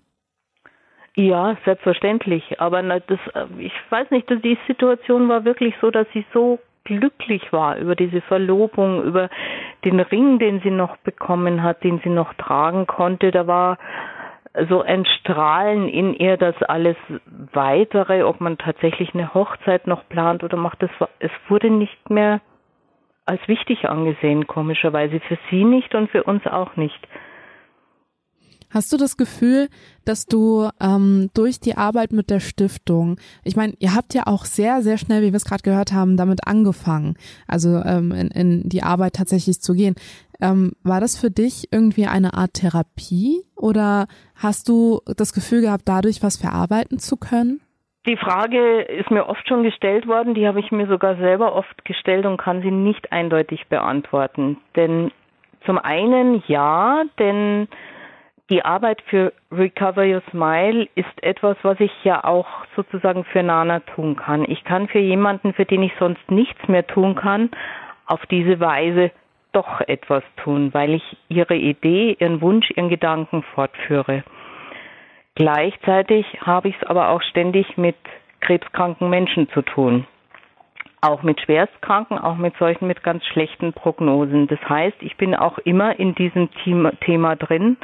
[1.15, 2.59] Ja, selbstverständlich.
[2.59, 7.53] Aber das, äh, ich weiß nicht, die Situation war wirklich so, dass sie so glücklich
[7.53, 9.29] war über diese Verlobung, über
[9.85, 13.31] den Ring, den sie noch bekommen hat, den sie noch tragen konnte.
[13.31, 13.77] Da war
[14.69, 16.97] so ein Strahlen in ihr, dass alles
[17.53, 22.41] weitere, ob man tatsächlich eine Hochzeit noch plant oder macht, das es wurde nicht mehr
[23.25, 25.19] als wichtig angesehen, komischerweise.
[25.21, 26.99] Für sie nicht und für uns auch nicht.
[28.73, 29.69] Hast du das Gefühl,
[30.03, 34.45] dass du ähm, durch die Arbeit mit der Stiftung, ich meine, ihr habt ja auch
[34.45, 37.15] sehr, sehr schnell, wie wir es gerade gehört haben, damit angefangen,
[37.47, 39.95] also ähm, in, in die Arbeit tatsächlich zu gehen.
[40.41, 45.83] Ähm, war das für dich irgendwie eine Art Therapie oder hast du das Gefühl gehabt,
[45.85, 47.61] dadurch was verarbeiten zu können?
[48.05, 51.85] Die Frage ist mir oft schon gestellt worden, die habe ich mir sogar selber oft
[51.85, 54.57] gestellt und kann sie nicht eindeutig beantworten.
[54.75, 55.11] Denn
[55.65, 57.69] zum einen ja, denn
[58.53, 63.79] die Arbeit für Recover Your Smile ist etwas, was ich ja auch sozusagen für Nana
[63.79, 64.45] tun kann.
[64.47, 67.49] Ich kann für jemanden, für den ich sonst nichts mehr tun kann,
[68.05, 69.09] auf diese Weise
[69.53, 74.23] doch etwas tun, weil ich ihre Idee, ihren Wunsch, ihren Gedanken fortführe.
[75.33, 77.95] Gleichzeitig habe ich es aber auch ständig mit
[78.41, 80.05] krebskranken Menschen zu tun.
[81.01, 84.45] Auch mit Schwerstkranken, auch mit solchen mit ganz schlechten Prognosen.
[84.45, 86.49] Das heißt, ich bin auch immer in diesem
[86.99, 87.77] Thema drin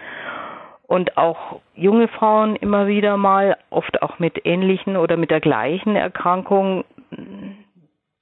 [0.89, 5.95] und auch junge Frauen immer wieder mal, oft auch mit ähnlichen oder mit der gleichen
[5.95, 6.83] Erkrankung,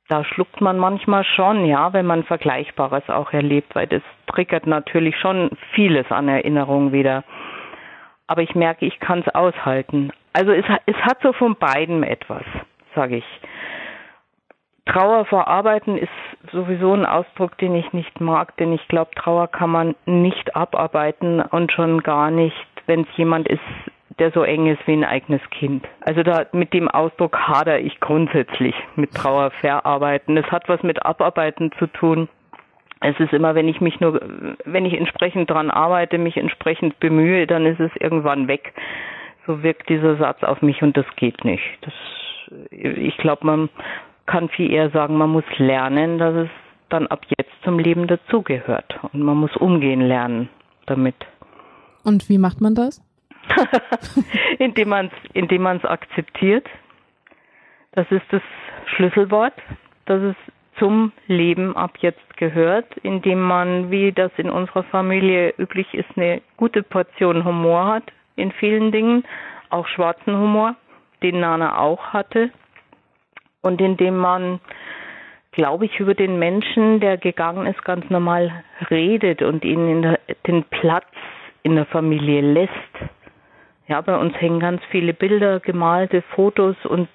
[0.09, 5.17] da schluckt man manchmal schon, ja, wenn man Vergleichbares auch erlebt, weil das triggert natürlich
[5.17, 7.23] schon vieles an Erinnerungen wieder.
[8.27, 10.11] Aber ich merke, ich kann es aushalten.
[10.33, 12.43] Also es, es hat so von beidem etwas,
[12.93, 13.25] sage ich.
[14.87, 16.11] Trauer verarbeiten ist
[16.51, 21.41] sowieso ein Ausdruck, den ich nicht mag, denn ich glaube, Trauer kann man nicht abarbeiten
[21.41, 22.55] und schon gar nicht,
[22.85, 23.61] wenn es jemand ist,
[24.19, 25.87] der so eng ist wie ein eigenes Kind.
[26.01, 30.37] Also da mit dem Ausdruck hader ich grundsätzlich mit Trauer verarbeiten.
[30.37, 32.27] Es hat was mit Abarbeiten zu tun.
[32.99, 34.19] Es ist immer, wenn ich mich nur,
[34.65, 38.73] wenn ich entsprechend dran arbeite, mich entsprechend bemühe, dann ist es irgendwann weg.
[39.45, 41.77] So wirkt dieser Satz auf mich und das geht nicht.
[41.81, 41.93] Das,
[42.71, 43.69] ich glaube, man
[44.27, 46.49] kann viel eher sagen, man muss lernen, dass es
[46.89, 48.99] dann ab jetzt zum Leben dazugehört.
[49.11, 50.49] Und man muss umgehen lernen
[50.85, 51.15] damit.
[52.03, 53.03] Und wie macht man das?
[54.59, 56.67] indem man es indem man's akzeptiert.
[57.93, 58.41] Das ist das
[58.95, 59.53] Schlüsselwort,
[60.05, 60.35] dass es
[60.77, 66.41] zum Leben ab jetzt gehört, indem man, wie das in unserer Familie üblich ist, eine
[66.55, 68.03] gute Portion Humor hat
[68.35, 69.23] in vielen Dingen,
[69.69, 70.75] auch schwarzen Humor,
[71.23, 72.51] den Nana auch hatte.
[73.67, 74.61] Und indem man,
[75.51, 80.63] glaube ich, über den Menschen, der gegangen ist, ganz normal redet und ihnen der, den
[80.63, 81.11] Platz
[81.63, 82.71] in der Familie lässt.
[83.89, 87.09] Ja, bei uns hängen ganz viele Bilder, gemalte Fotos und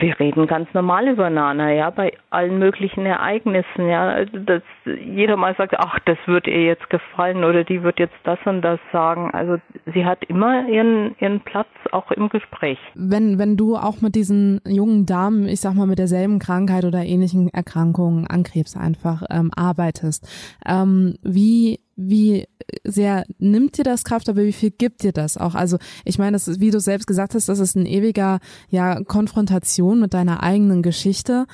[0.00, 5.36] wir reden ganz normal über Nana, ja, bei allen möglichen Ereignissen, ja, also, dass jeder
[5.36, 8.78] mal sagt, ach, das wird ihr jetzt gefallen oder die wird jetzt das und das
[8.92, 9.30] sagen.
[9.32, 9.58] Also
[9.92, 12.78] sie hat immer ihren ihren Platz auch im Gespräch.
[12.94, 17.02] Wenn wenn du auch mit diesen jungen Damen, ich sag mal mit derselben Krankheit oder
[17.04, 22.46] ähnlichen Erkrankungen an Krebs einfach ähm, arbeitest, ähm, wie wie
[22.84, 25.54] sehr nimmt dir das Kraft, aber wie viel gibt dir das auch?
[25.54, 29.02] Also ich meine, das ist, wie du selbst gesagt hast, das ist ein ewiger ja
[29.02, 31.46] Konfrontation mit deiner eigenen Geschichte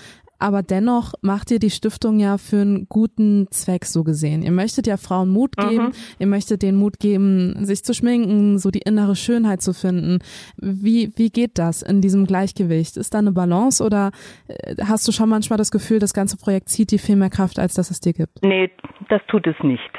[0.43, 4.43] aber dennoch macht ihr die Stiftung ja für einen guten Zweck so gesehen.
[4.43, 5.93] Ihr möchtet ja Frauen Mut geben, mhm.
[6.19, 10.19] ihr möchtet denen Mut geben, sich zu schminken, so die innere Schönheit zu finden.
[10.57, 12.97] Wie, wie geht das in diesem Gleichgewicht?
[12.97, 14.11] Ist da eine Balance oder
[14.49, 17.61] äh, hast du schon manchmal das Gefühl, das ganze Projekt zieht dir viel mehr Kraft,
[17.61, 18.43] als dass es dir gibt?
[18.43, 18.71] Nee,
[19.09, 19.91] das tut es nicht.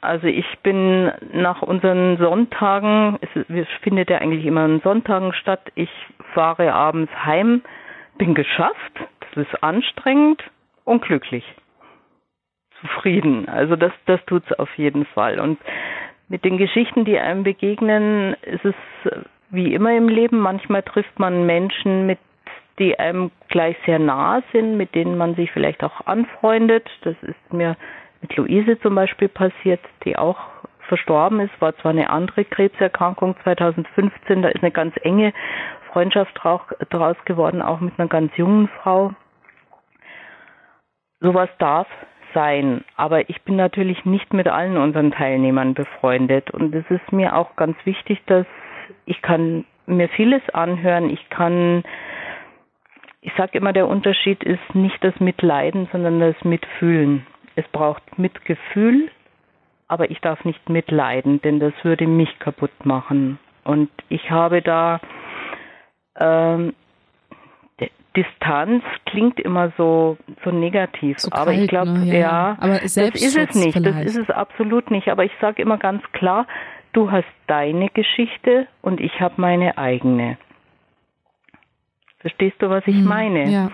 [0.00, 5.90] Also ich bin nach unseren Sonntagen, es findet ja eigentlich immer an Sonntagen statt, ich
[6.32, 7.62] fahre abends heim,
[8.18, 8.92] bin geschafft,
[9.32, 10.42] es ist anstrengend
[10.84, 11.44] und glücklich.
[12.80, 13.48] Zufrieden.
[13.48, 15.38] Also das, das tut's auf jeden Fall.
[15.38, 15.58] Und
[16.28, 18.74] mit den Geschichten, die einem begegnen, ist es
[19.50, 20.38] wie immer im Leben.
[20.38, 22.18] Manchmal trifft man Menschen, mit
[22.78, 26.88] die einem gleich sehr nah sind, mit denen man sich vielleicht auch anfreundet.
[27.02, 27.76] Das ist mir
[28.22, 30.38] mit Luise zum Beispiel passiert, die auch
[30.90, 35.32] verstorben ist, war zwar eine andere Krebserkrankung 2015, da ist eine ganz enge
[35.92, 36.38] Freundschaft
[36.90, 39.12] draus geworden, auch mit einer ganz jungen Frau.
[41.20, 41.86] Sowas darf
[42.34, 47.36] sein, aber ich bin natürlich nicht mit allen unseren Teilnehmern befreundet und es ist mir
[47.36, 48.46] auch ganz wichtig, dass
[49.04, 51.84] ich kann mir vieles anhören, ich kann
[53.22, 57.26] ich sage immer, der Unterschied ist nicht das Mitleiden, sondern das Mitfühlen.
[57.54, 59.10] Es braucht Mitgefühl,
[59.90, 63.38] aber ich darf nicht mitleiden, denn das würde mich kaputt machen.
[63.64, 65.00] Und ich habe da
[66.18, 66.74] ähm,
[68.16, 72.06] Distanz klingt immer so so negativ, so aber kalt, ich glaube, ne?
[72.06, 74.06] ja, ja, aber das ist es nicht, vielleicht.
[74.06, 75.08] das ist es absolut nicht.
[75.08, 76.46] Aber ich sage immer ganz klar,
[76.92, 80.38] du hast deine Geschichte und ich habe meine eigene.
[82.18, 83.50] Verstehst du, was ich Hm, meine?
[83.50, 83.70] Ja.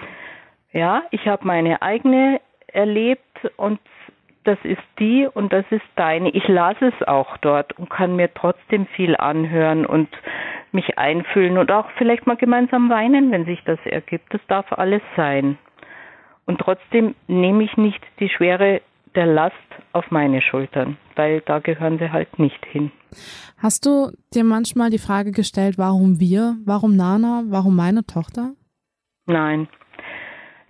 [0.72, 3.80] Ja, ich habe meine eigene erlebt und
[4.46, 6.30] das ist die und das ist deine.
[6.30, 10.08] Ich lasse es auch dort und kann mir trotzdem viel anhören und
[10.72, 14.32] mich einfühlen und auch vielleicht mal gemeinsam weinen, wenn sich das ergibt.
[14.32, 15.58] Das darf alles sein.
[16.44, 18.80] Und trotzdem nehme ich nicht die Schwere
[19.16, 19.56] der Last
[19.92, 22.92] auf meine Schultern, weil da gehören sie halt nicht hin.
[23.58, 28.52] Hast du dir manchmal die Frage gestellt, warum wir, warum Nana, warum meine Tochter?
[29.26, 29.68] Nein.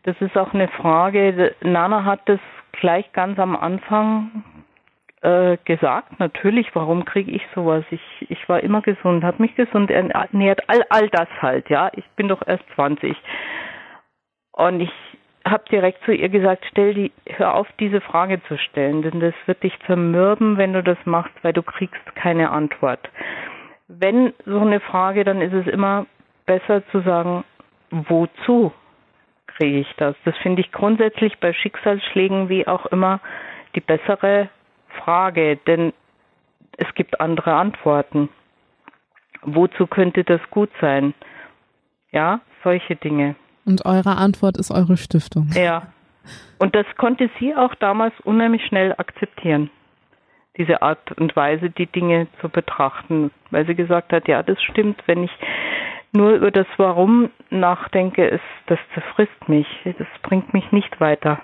[0.05, 1.55] Das ist auch eine Frage.
[1.63, 2.39] Nana hat das
[2.81, 4.45] gleich ganz am Anfang
[5.23, 6.19] äh, gesagt.
[6.21, 7.85] Natürlich, warum kriege ich sowas?
[7.91, 11.91] Ich, ich war immer gesund, habe mich gesund ernährt, all, all das halt, ja.
[11.95, 13.17] Ich bin doch erst 20.
[14.53, 14.93] Und ich
[15.47, 19.35] habe direkt zu ihr gesagt, stell die, hör auf, diese Frage zu stellen, denn das
[19.47, 23.01] wird dich zermürben, wenn du das machst, weil du kriegst keine Antwort.
[23.89, 26.07] Wenn so eine Frage, dann ist es immer
[26.47, 27.45] besser zu sagen,
[27.91, 28.73] wozu
[29.57, 30.15] kriege ich das?
[30.25, 33.21] Das finde ich grundsätzlich bei Schicksalsschlägen wie auch immer
[33.75, 34.49] die bessere
[35.05, 35.93] Frage, denn
[36.77, 38.29] es gibt andere Antworten.
[39.43, 41.15] Wozu könnte das gut sein?
[42.11, 43.37] Ja, solche Dinge.
[43.65, 45.49] Und eure Antwort ist eure Stiftung.
[45.55, 45.93] Ja.
[46.59, 49.71] Und das konnte sie auch damals unheimlich schnell akzeptieren.
[50.57, 53.31] Diese Art und Weise, die Dinge zu betrachten.
[53.51, 55.31] Weil sie gesagt hat, ja, das stimmt, wenn ich
[56.17, 59.67] nur über das Warum nachdenke, ist, das zerfrisst mich.
[59.85, 61.41] Das bringt mich nicht weiter.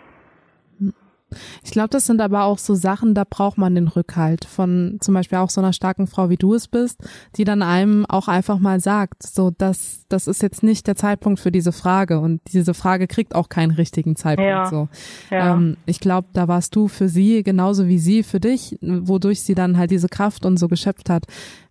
[1.65, 5.15] Ich glaube, das sind aber auch so Sachen, da braucht man den Rückhalt von zum
[5.15, 7.03] Beispiel auch so einer starken Frau, wie du es bist,
[7.37, 11.41] die dann einem auch einfach mal sagt, so das, das ist jetzt nicht der Zeitpunkt
[11.41, 14.51] für diese Frage und diese Frage kriegt auch keinen richtigen Zeitpunkt.
[14.51, 14.67] Ja.
[14.67, 14.89] So,
[15.31, 15.55] Ja.
[15.55, 19.55] ähm, ich glaube, da warst du für sie genauso wie sie für dich, wodurch sie
[19.55, 21.25] dann halt diese Kraft und so geschöpft hat,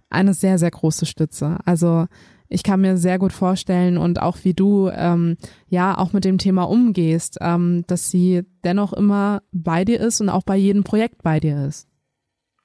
[0.10, 1.60] eine sehr sehr große Stütze.
[1.66, 2.08] Also
[2.52, 5.38] ich kann mir sehr gut vorstellen und auch wie du ähm,
[5.70, 10.30] ja auch mit dem Thema umgehst, ähm, dass sie dennoch immer bei dir ist und
[10.30, 11.88] auch bei jedem Projekt bei dir ist.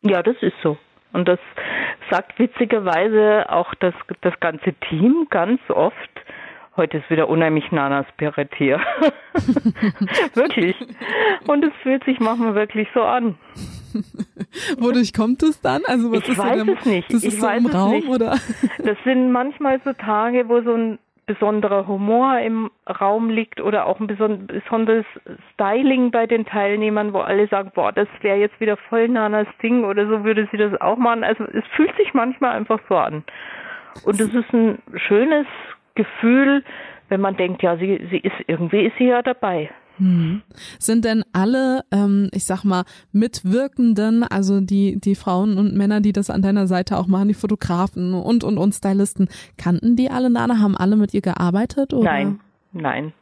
[0.03, 0.77] Ja, das ist so.
[1.13, 1.39] Und das
[2.11, 5.95] sagt witzigerweise auch das, das ganze Team ganz oft.
[6.77, 8.79] Heute ist wieder unheimlich Nana Spirit hier.
[10.35, 10.77] wirklich.
[11.47, 13.39] Und es fühlt sich manchmal wirklich so an.
[14.79, 15.83] Wodurch kommt es dann?
[15.87, 17.13] Also was ich ist weiß denn, es nicht.
[17.13, 18.09] Das ich ist so im Raum nicht.
[18.09, 18.37] oder?
[18.83, 23.99] Das sind manchmal so Tage, wo so ein besonderer Humor im Raum liegt oder auch
[23.99, 25.05] ein beson besonderes
[25.53, 29.85] Styling bei den Teilnehmern, wo alle sagen, boah, das wäre jetzt wieder voll Nanas Ding
[29.85, 31.25] oder so würde sie das auch machen.
[31.25, 33.25] Also es fühlt sich manchmal einfach so an.
[34.05, 35.47] Und es ist ein schönes
[35.97, 36.63] Gefühl,
[37.09, 39.71] wenn man denkt, ja, sie, sie ist irgendwie ist sie ja dabei.
[39.99, 40.43] Hm.
[40.79, 46.13] Sind denn alle, ähm, ich sag mal, Mitwirkenden, also die, die Frauen und Männer, die
[46.13, 50.31] das an deiner Seite auch machen, die Fotografen und, und, und Stylisten, kannten die alle
[50.31, 50.59] Nana?
[50.59, 51.95] Haben alle mit ihr gearbeitet?
[51.95, 52.05] Oder?
[52.05, 52.41] Nein,
[52.73, 53.13] nein.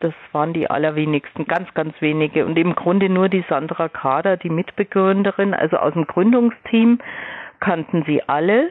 [0.00, 2.46] Das waren die allerwenigsten, ganz, ganz wenige.
[2.46, 7.00] Und im Grunde nur die Sandra Kader, die Mitbegründerin, also aus dem Gründungsteam,
[7.58, 8.68] kannten sie alle,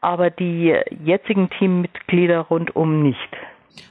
[0.00, 3.36] aber die jetzigen Teammitglieder rundum nicht.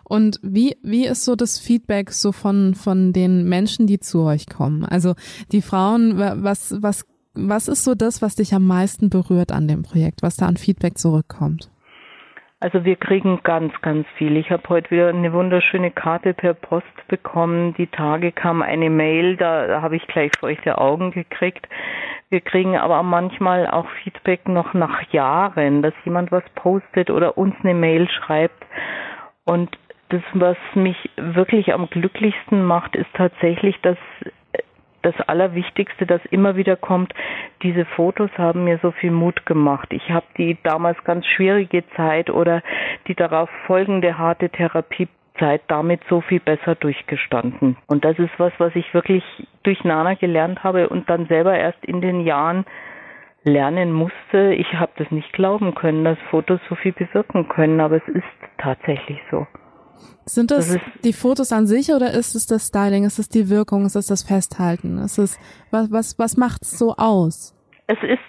[0.03, 4.47] Und wie, wie ist so das Feedback so von, von den Menschen, die zu euch
[4.47, 4.85] kommen?
[4.85, 5.15] Also
[5.51, 9.83] die Frauen, was, was, was ist so das, was dich am meisten berührt an dem
[9.83, 11.69] Projekt, was da an Feedback zurückkommt?
[12.61, 14.35] Also wir kriegen ganz, ganz viel.
[14.35, 17.73] Ich habe heute wieder eine wunderschöne Karte per Post bekommen.
[17.75, 21.69] Die Tage kam eine Mail, da, da habe ich gleich feuchte Augen gekriegt.
[22.29, 27.55] Wir kriegen aber manchmal auch Feedback noch nach Jahren, dass jemand was postet oder uns
[27.63, 28.61] eine Mail schreibt.
[29.49, 29.75] Und
[30.09, 33.97] das, was mich wirklich am glücklichsten macht, ist tatsächlich, dass
[35.01, 37.15] das Allerwichtigste, das immer wieder kommt,
[37.63, 39.87] diese Fotos haben mir so viel Mut gemacht.
[39.91, 42.61] Ich habe die damals ganz schwierige Zeit oder
[43.07, 47.75] die darauf folgende harte Therapiezeit damit so viel besser durchgestanden.
[47.87, 49.23] Und das ist was, was ich wirklich
[49.63, 52.65] durch Nana gelernt habe und dann selber erst in den Jahren
[53.43, 54.53] lernen musste.
[54.53, 58.23] Ich habe das nicht glauben können, dass Fotos so viel bewirken können, aber es ist
[58.61, 59.47] tatsächlich so.
[60.25, 63.03] Sind das, Das die Fotos an sich oder ist es das Styling?
[63.03, 63.85] Ist es die Wirkung?
[63.85, 64.99] Ist es das Festhalten?
[64.99, 65.39] Ist es,
[65.71, 67.55] was, was, was macht's so aus?
[67.87, 68.19] Es ist,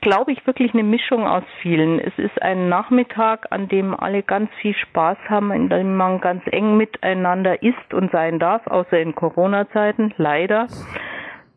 [0.00, 2.00] glaube ich, wirklich eine Mischung aus vielen.
[2.00, 6.42] Es ist ein Nachmittag, an dem alle ganz viel Spaß haben, in dem man ganz
[6.50, 10.66] eng miteinander ist und sein darf, außer in Corona-Zeiten, leider.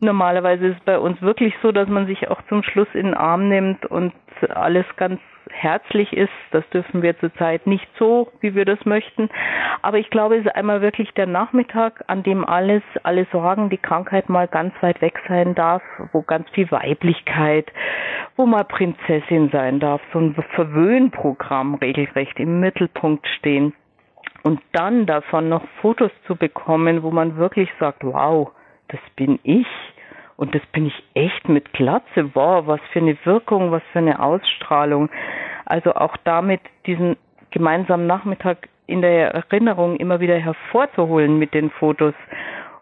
[0.00, 3.14] Normalerweise ist es bei uns wirklich so, dass man sich auch zum Schluss in den
[3.14, 4.12] Arm nimmt und
[4.48, 5.20] alles ganz
[5.50, 6.32] herzlich ist.
[6.52, 9.28] Das dürfen wir zurzeit nicht so, wie wir das möchten.
[9.82, 13.78] Aber ich glaube, es ist einmal wirklich der Nachmittag, an dem alles, alle Sorgen, die
[13.78, 15.82] Krankheit mal ganz weit weg sein darf,
[16.12, 17.72] wo ganz viel Weiblichkeit,
[18.36, 23.74] wo mal Prinzessin sein darf, so ein Verwöhnprogramm regelrecht im Mittelpunkt stehen.
[24.44, 28.52] Und dann davon noch Fotos zu bekommen, wo man wirklich sagt, wow,
[28.88, 29.66] das bin ich.
[30.36, 32.34] Und das bin ich echt mit Glatze.
[32.34, 35.10] Wow, was für eine Wirkung, was für eine Ausstrahlung.
[35.64, 37.16] Also auch damit diesen
[37.50, 42.14] gemeinsamen Nachmittag in der Erinnerung immer wieder hervorzuholen mit den Fotos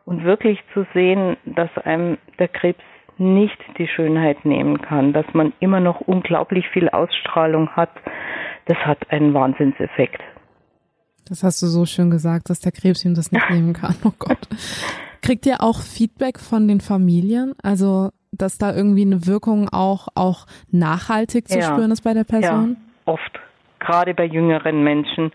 [0.05, 2.83] und wirklich zu sehen, dass einem der Krebs
[3.19, 7.91] nicht die Schönheit nehmen kann, dass man immer noch unglaublich viel Ausstrahlung hat,
[8.67, 10.21] das hat einen Wahnsinnseffekt.
[11.29, 13.97] Das hast du so schön gesagt, dass der Krebs ihm das nicht nehmen kann.
[14.05, 14.47] Oh Gott.
[15.27, 17.55] Kriegt ihr auch Feedback von den Familien?
[17.61, 21.65] Also, dass da irgendwie eine Wirkung auch, auch nachhaltig zu Ja.
[21.73, 22.77] spüren ist bei der Person?
[23.05, 23.41] Ja, oft.
[23.81, 25.33] Gerade bei jüngeren Menschen,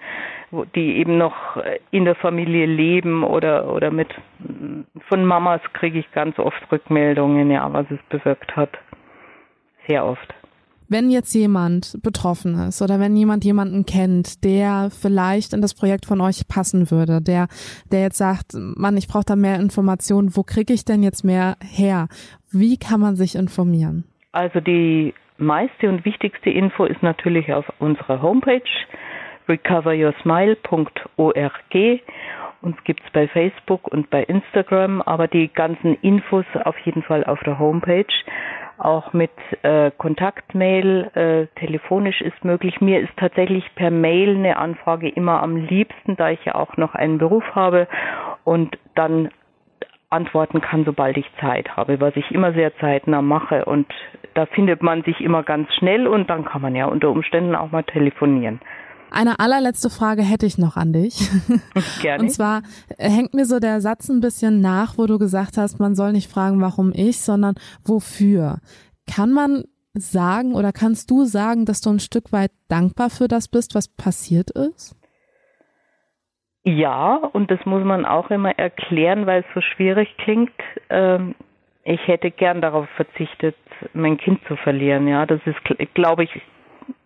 [0.75, 4.07] die eben noch äh, in der Familie leben oder, oder mit,
[5.09, 8.69] von Mamas kriege ich ganz oft Rückmeldungen, ja, was es bewirkt hat.
[9.89, 10.33] Sehr oft.
[10.91, 16.05] Wenn jetzt jemand betroffen ist oder wenn jemand jemanden kennt, der vielleicht in das Projekt
[16.05, 17.47] von euch passen würde, der,
[17.93, 21.55] der jetzt sagt, Mann, ich brauche da mehr Informationen, wo kriege ich denn jetzt mehr
[21.63, 22.09] her?
[22.51, 24.03] Wie kann man sich informieren?
[24.33, 28.59] Also die meiste und wichtigste Info ist natürlich auf unserer Homepage
[29.47, 32.01] recoveryoursmile.org.
[32.61, 37.39] Uns gibt's bei Facebook und bei Instagram, aber die ganzen Infos auf jeden Fall auf
[37.41, 38.05] der Homepage.
[38.77, 39.31] Auch mit
[39.63, 42.81] äh, Kontaktmail, äh, telefonisch ist möglich.
[42.81, 46.95] Mir ist tatsächlich per Mail eine Anfrage immer am liebsten, da ich ja auch noch
[46.95, 47.87] einen Beruf habe
[48.43, 49.29] und dann
[50.11, 53.65] antworten kann, sobald ich Zeit habe, was ich immer sehr zeitnah mache.
[53.65, 53.87] Und
[54.33, 57.71] da findet man sich immer ganz schnell und dann kann man ja unter Umständen auch
[57.71, 58.59] mal telefonieren.
[59.11, 61.29] Eine allerletzte Frage hätte ich noch an dich.
[62.01, 62.23] Gerne.
[62.23, 62.61] Und zwar
[62.97, 66.13] äh, hängt mir so der Satz ein bisschen nach, wo du gesagt hast, man soll
[66.13, 68.59] nicht fragen, warum ich, sondern wofür.
[69.13, 73.49] Kann man sagen oder kannst du sagen, dass du ein Stück weit dankbar für das
[73.49, 74.95] bist, was passiert ist?
[76.63, 80.51] Ja, und das muss man auch immer erklären, weil es so schwierig klingt.
[80.89, 81.35] Ähm,
[81.83, 83.55] ich hätte gern darauf verzichtet,
[83.93, 85.07] mein Kind zu verlieren.
[85.07, 85.57] Ja, das ist,
[85.95, 86.29] glaube ich,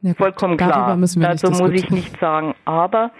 [0.01, 0.97] Ja, gut, vollkommen klar.
[0.97, 1.95] Dazu muss ich diskutieren.
[1.95, 2.55] nicht sagen.
[2.65, 3.11] Aber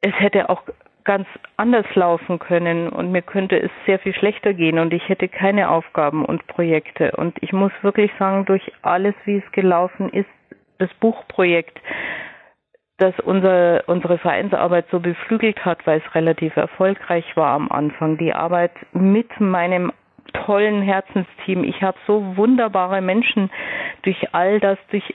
[0.00, 0.62] es hätte auch
[1.04, 1.26] ganz
[1.56, 5.70] anders laufen können und mir könnte es sehr viel schlechter gehen und ich hätte keine
[5.70, 7.12] Aufgaben und Projekte.
[7.16, 10.28] Und ich muss wirklich sagen, durch alles, wie es gelaufen ist,
[10.78, 11.80] das Buchprojekt,
[12.98, 18.16] das unser, unsere Vereinsarbeit so beflügelt hat, weil es relativ erfolgreich war am Anfang.
[18.18, 19.92] Die Arbeit mit meinem
[20.32, 21.64] tollen Herzensteam.
[21.64, 23.50] Ich habe so wunderbare Menschen
[24.02, 25.14] durch all das, durch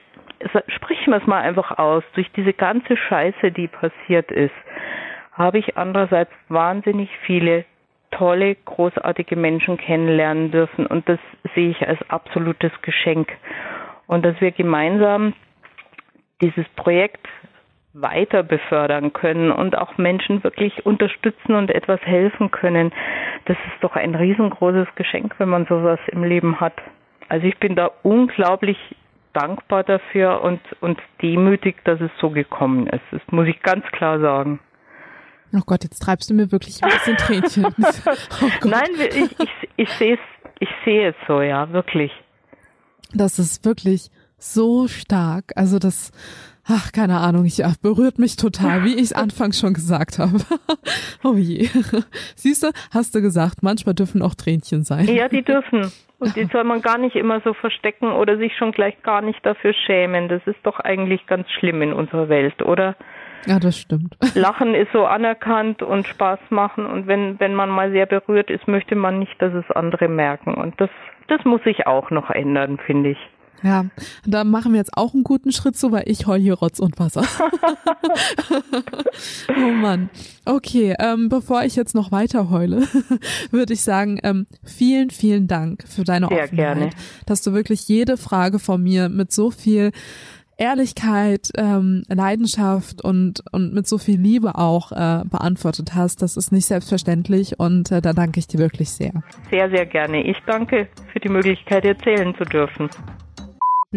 [0.68, 4.54] sprechen wir es mal einfach aus, durch diese ganze Scheiße, die passiert ist,
[5.34, 7.66] habe ich andererseits wahnsinnig viele
[8.12, 11.20] tolle, großartige Menschen kennenlernen dürfen und das
[11.56, 13.30] sehe ich als absolutes Geschenk.
[14.08, 15.34] Und dass wir gemeinsam
[16.42, 17.28] dieses Projekt
[18.02, 22.92] weiter befördern können und auch Menschen wirklich unterstützen und etwas helfen können,
[23.46, 26.76] das ist doch ein riesengroßes Geschenk, wenn man sowas im Leben hat.
[27.30, 28.78] Also ich bin da unglaublich
[29.34, 33.04] dankbar dafür und, und demütig, dass es so gekommen ist.
[33.12, 34.60] Das muss ich ganz klar sagen.
[35.54, 37.66] Oh Gott, jetzt treibst du mir wirklich ein bisschen Tränchen.
[38.42, 40.20] Oh Nein, ich, ich, ich sehe es,
[40.60, 42.12] ich sehe es so, ja, wirklich.
[43.14, 45.54] Das ist wirklich so stark.
[45.56, 46.12] Also das,
[46.68, 50.40] ach, keine Ahnung, ich ja, berührt mich total, wie ich es anfangs schon gesagt habe.
[51.24, 51.70] oh je.
[52.36, 55.06] Siehst du, hast du gesagt, manchmal dürfen auch Tränchen sein.
[55.08, 55.92] Ja, die dürfen.
[56.20, 59.46] Und die soll man gar nicht immer so verstecken oder sich schon gleich gar nicht
[59.46, 60.30] dafür schämen.
[60.30, 62.96] Das ist doch eigentlich ganz schlimm in unserer Welt, oder?
[63.46, 64.18] Ja, das stimmt.
[64.34, 68.68] Lachen ist so anerkannt und Spaß machen und wenn, wenn man mal sehr berührt ist,
[68.68, 70.54] möchte man nicht, dass es andere merken.
[70.54, 70.90] Und das,
[71.28, 73.18] das muss sich auch noch ändern, finde ich.
[73.64, 73.86] Ja,
[74.26, 77.00] da machen wir jetzt auch einen guten Schritt zu, weil ich heul hier Rotz und
[77.00, 77.24] Wasser.
[79.50, 80.10] oh Mann.
[80.46, 82.88] Okay, ähm, bevor ich jetzt noch weiter heule,
[83.52, 86.90] würde ich sagen, ähm, vielen, vielen Dank für deine Sehr Offenheit, gerne.
[87.26, 89.92] dass du wirklich jede Frage von mir mit so viel
[90.58, 96.22] Ehrlichkeit, ähm, Leidenschaft und, und mit so viel Liebe auch äh, beantwortet hast.
[96.22, 99.12] Das ist nicht selbstverständlich und äh, da danke ich dir wirklich sehr.
[99.52, 100.24] Sehr, sehr gerne.
[100.24, 102.90] Ich danke für die Möglichkeit, erzählen zu dürfen.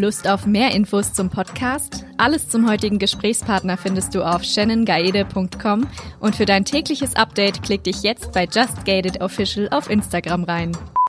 [0.01, 2.05] Lust auf mehr Infos zum Podcast?
[2.17, 5.87] Alles zum heutigen Gesprächspartner findest du auf shannongaede.com
[6.19, 10.73] und für dein tägliches Update klick dich jetzt bei Just Gated Official auf Instagram rein.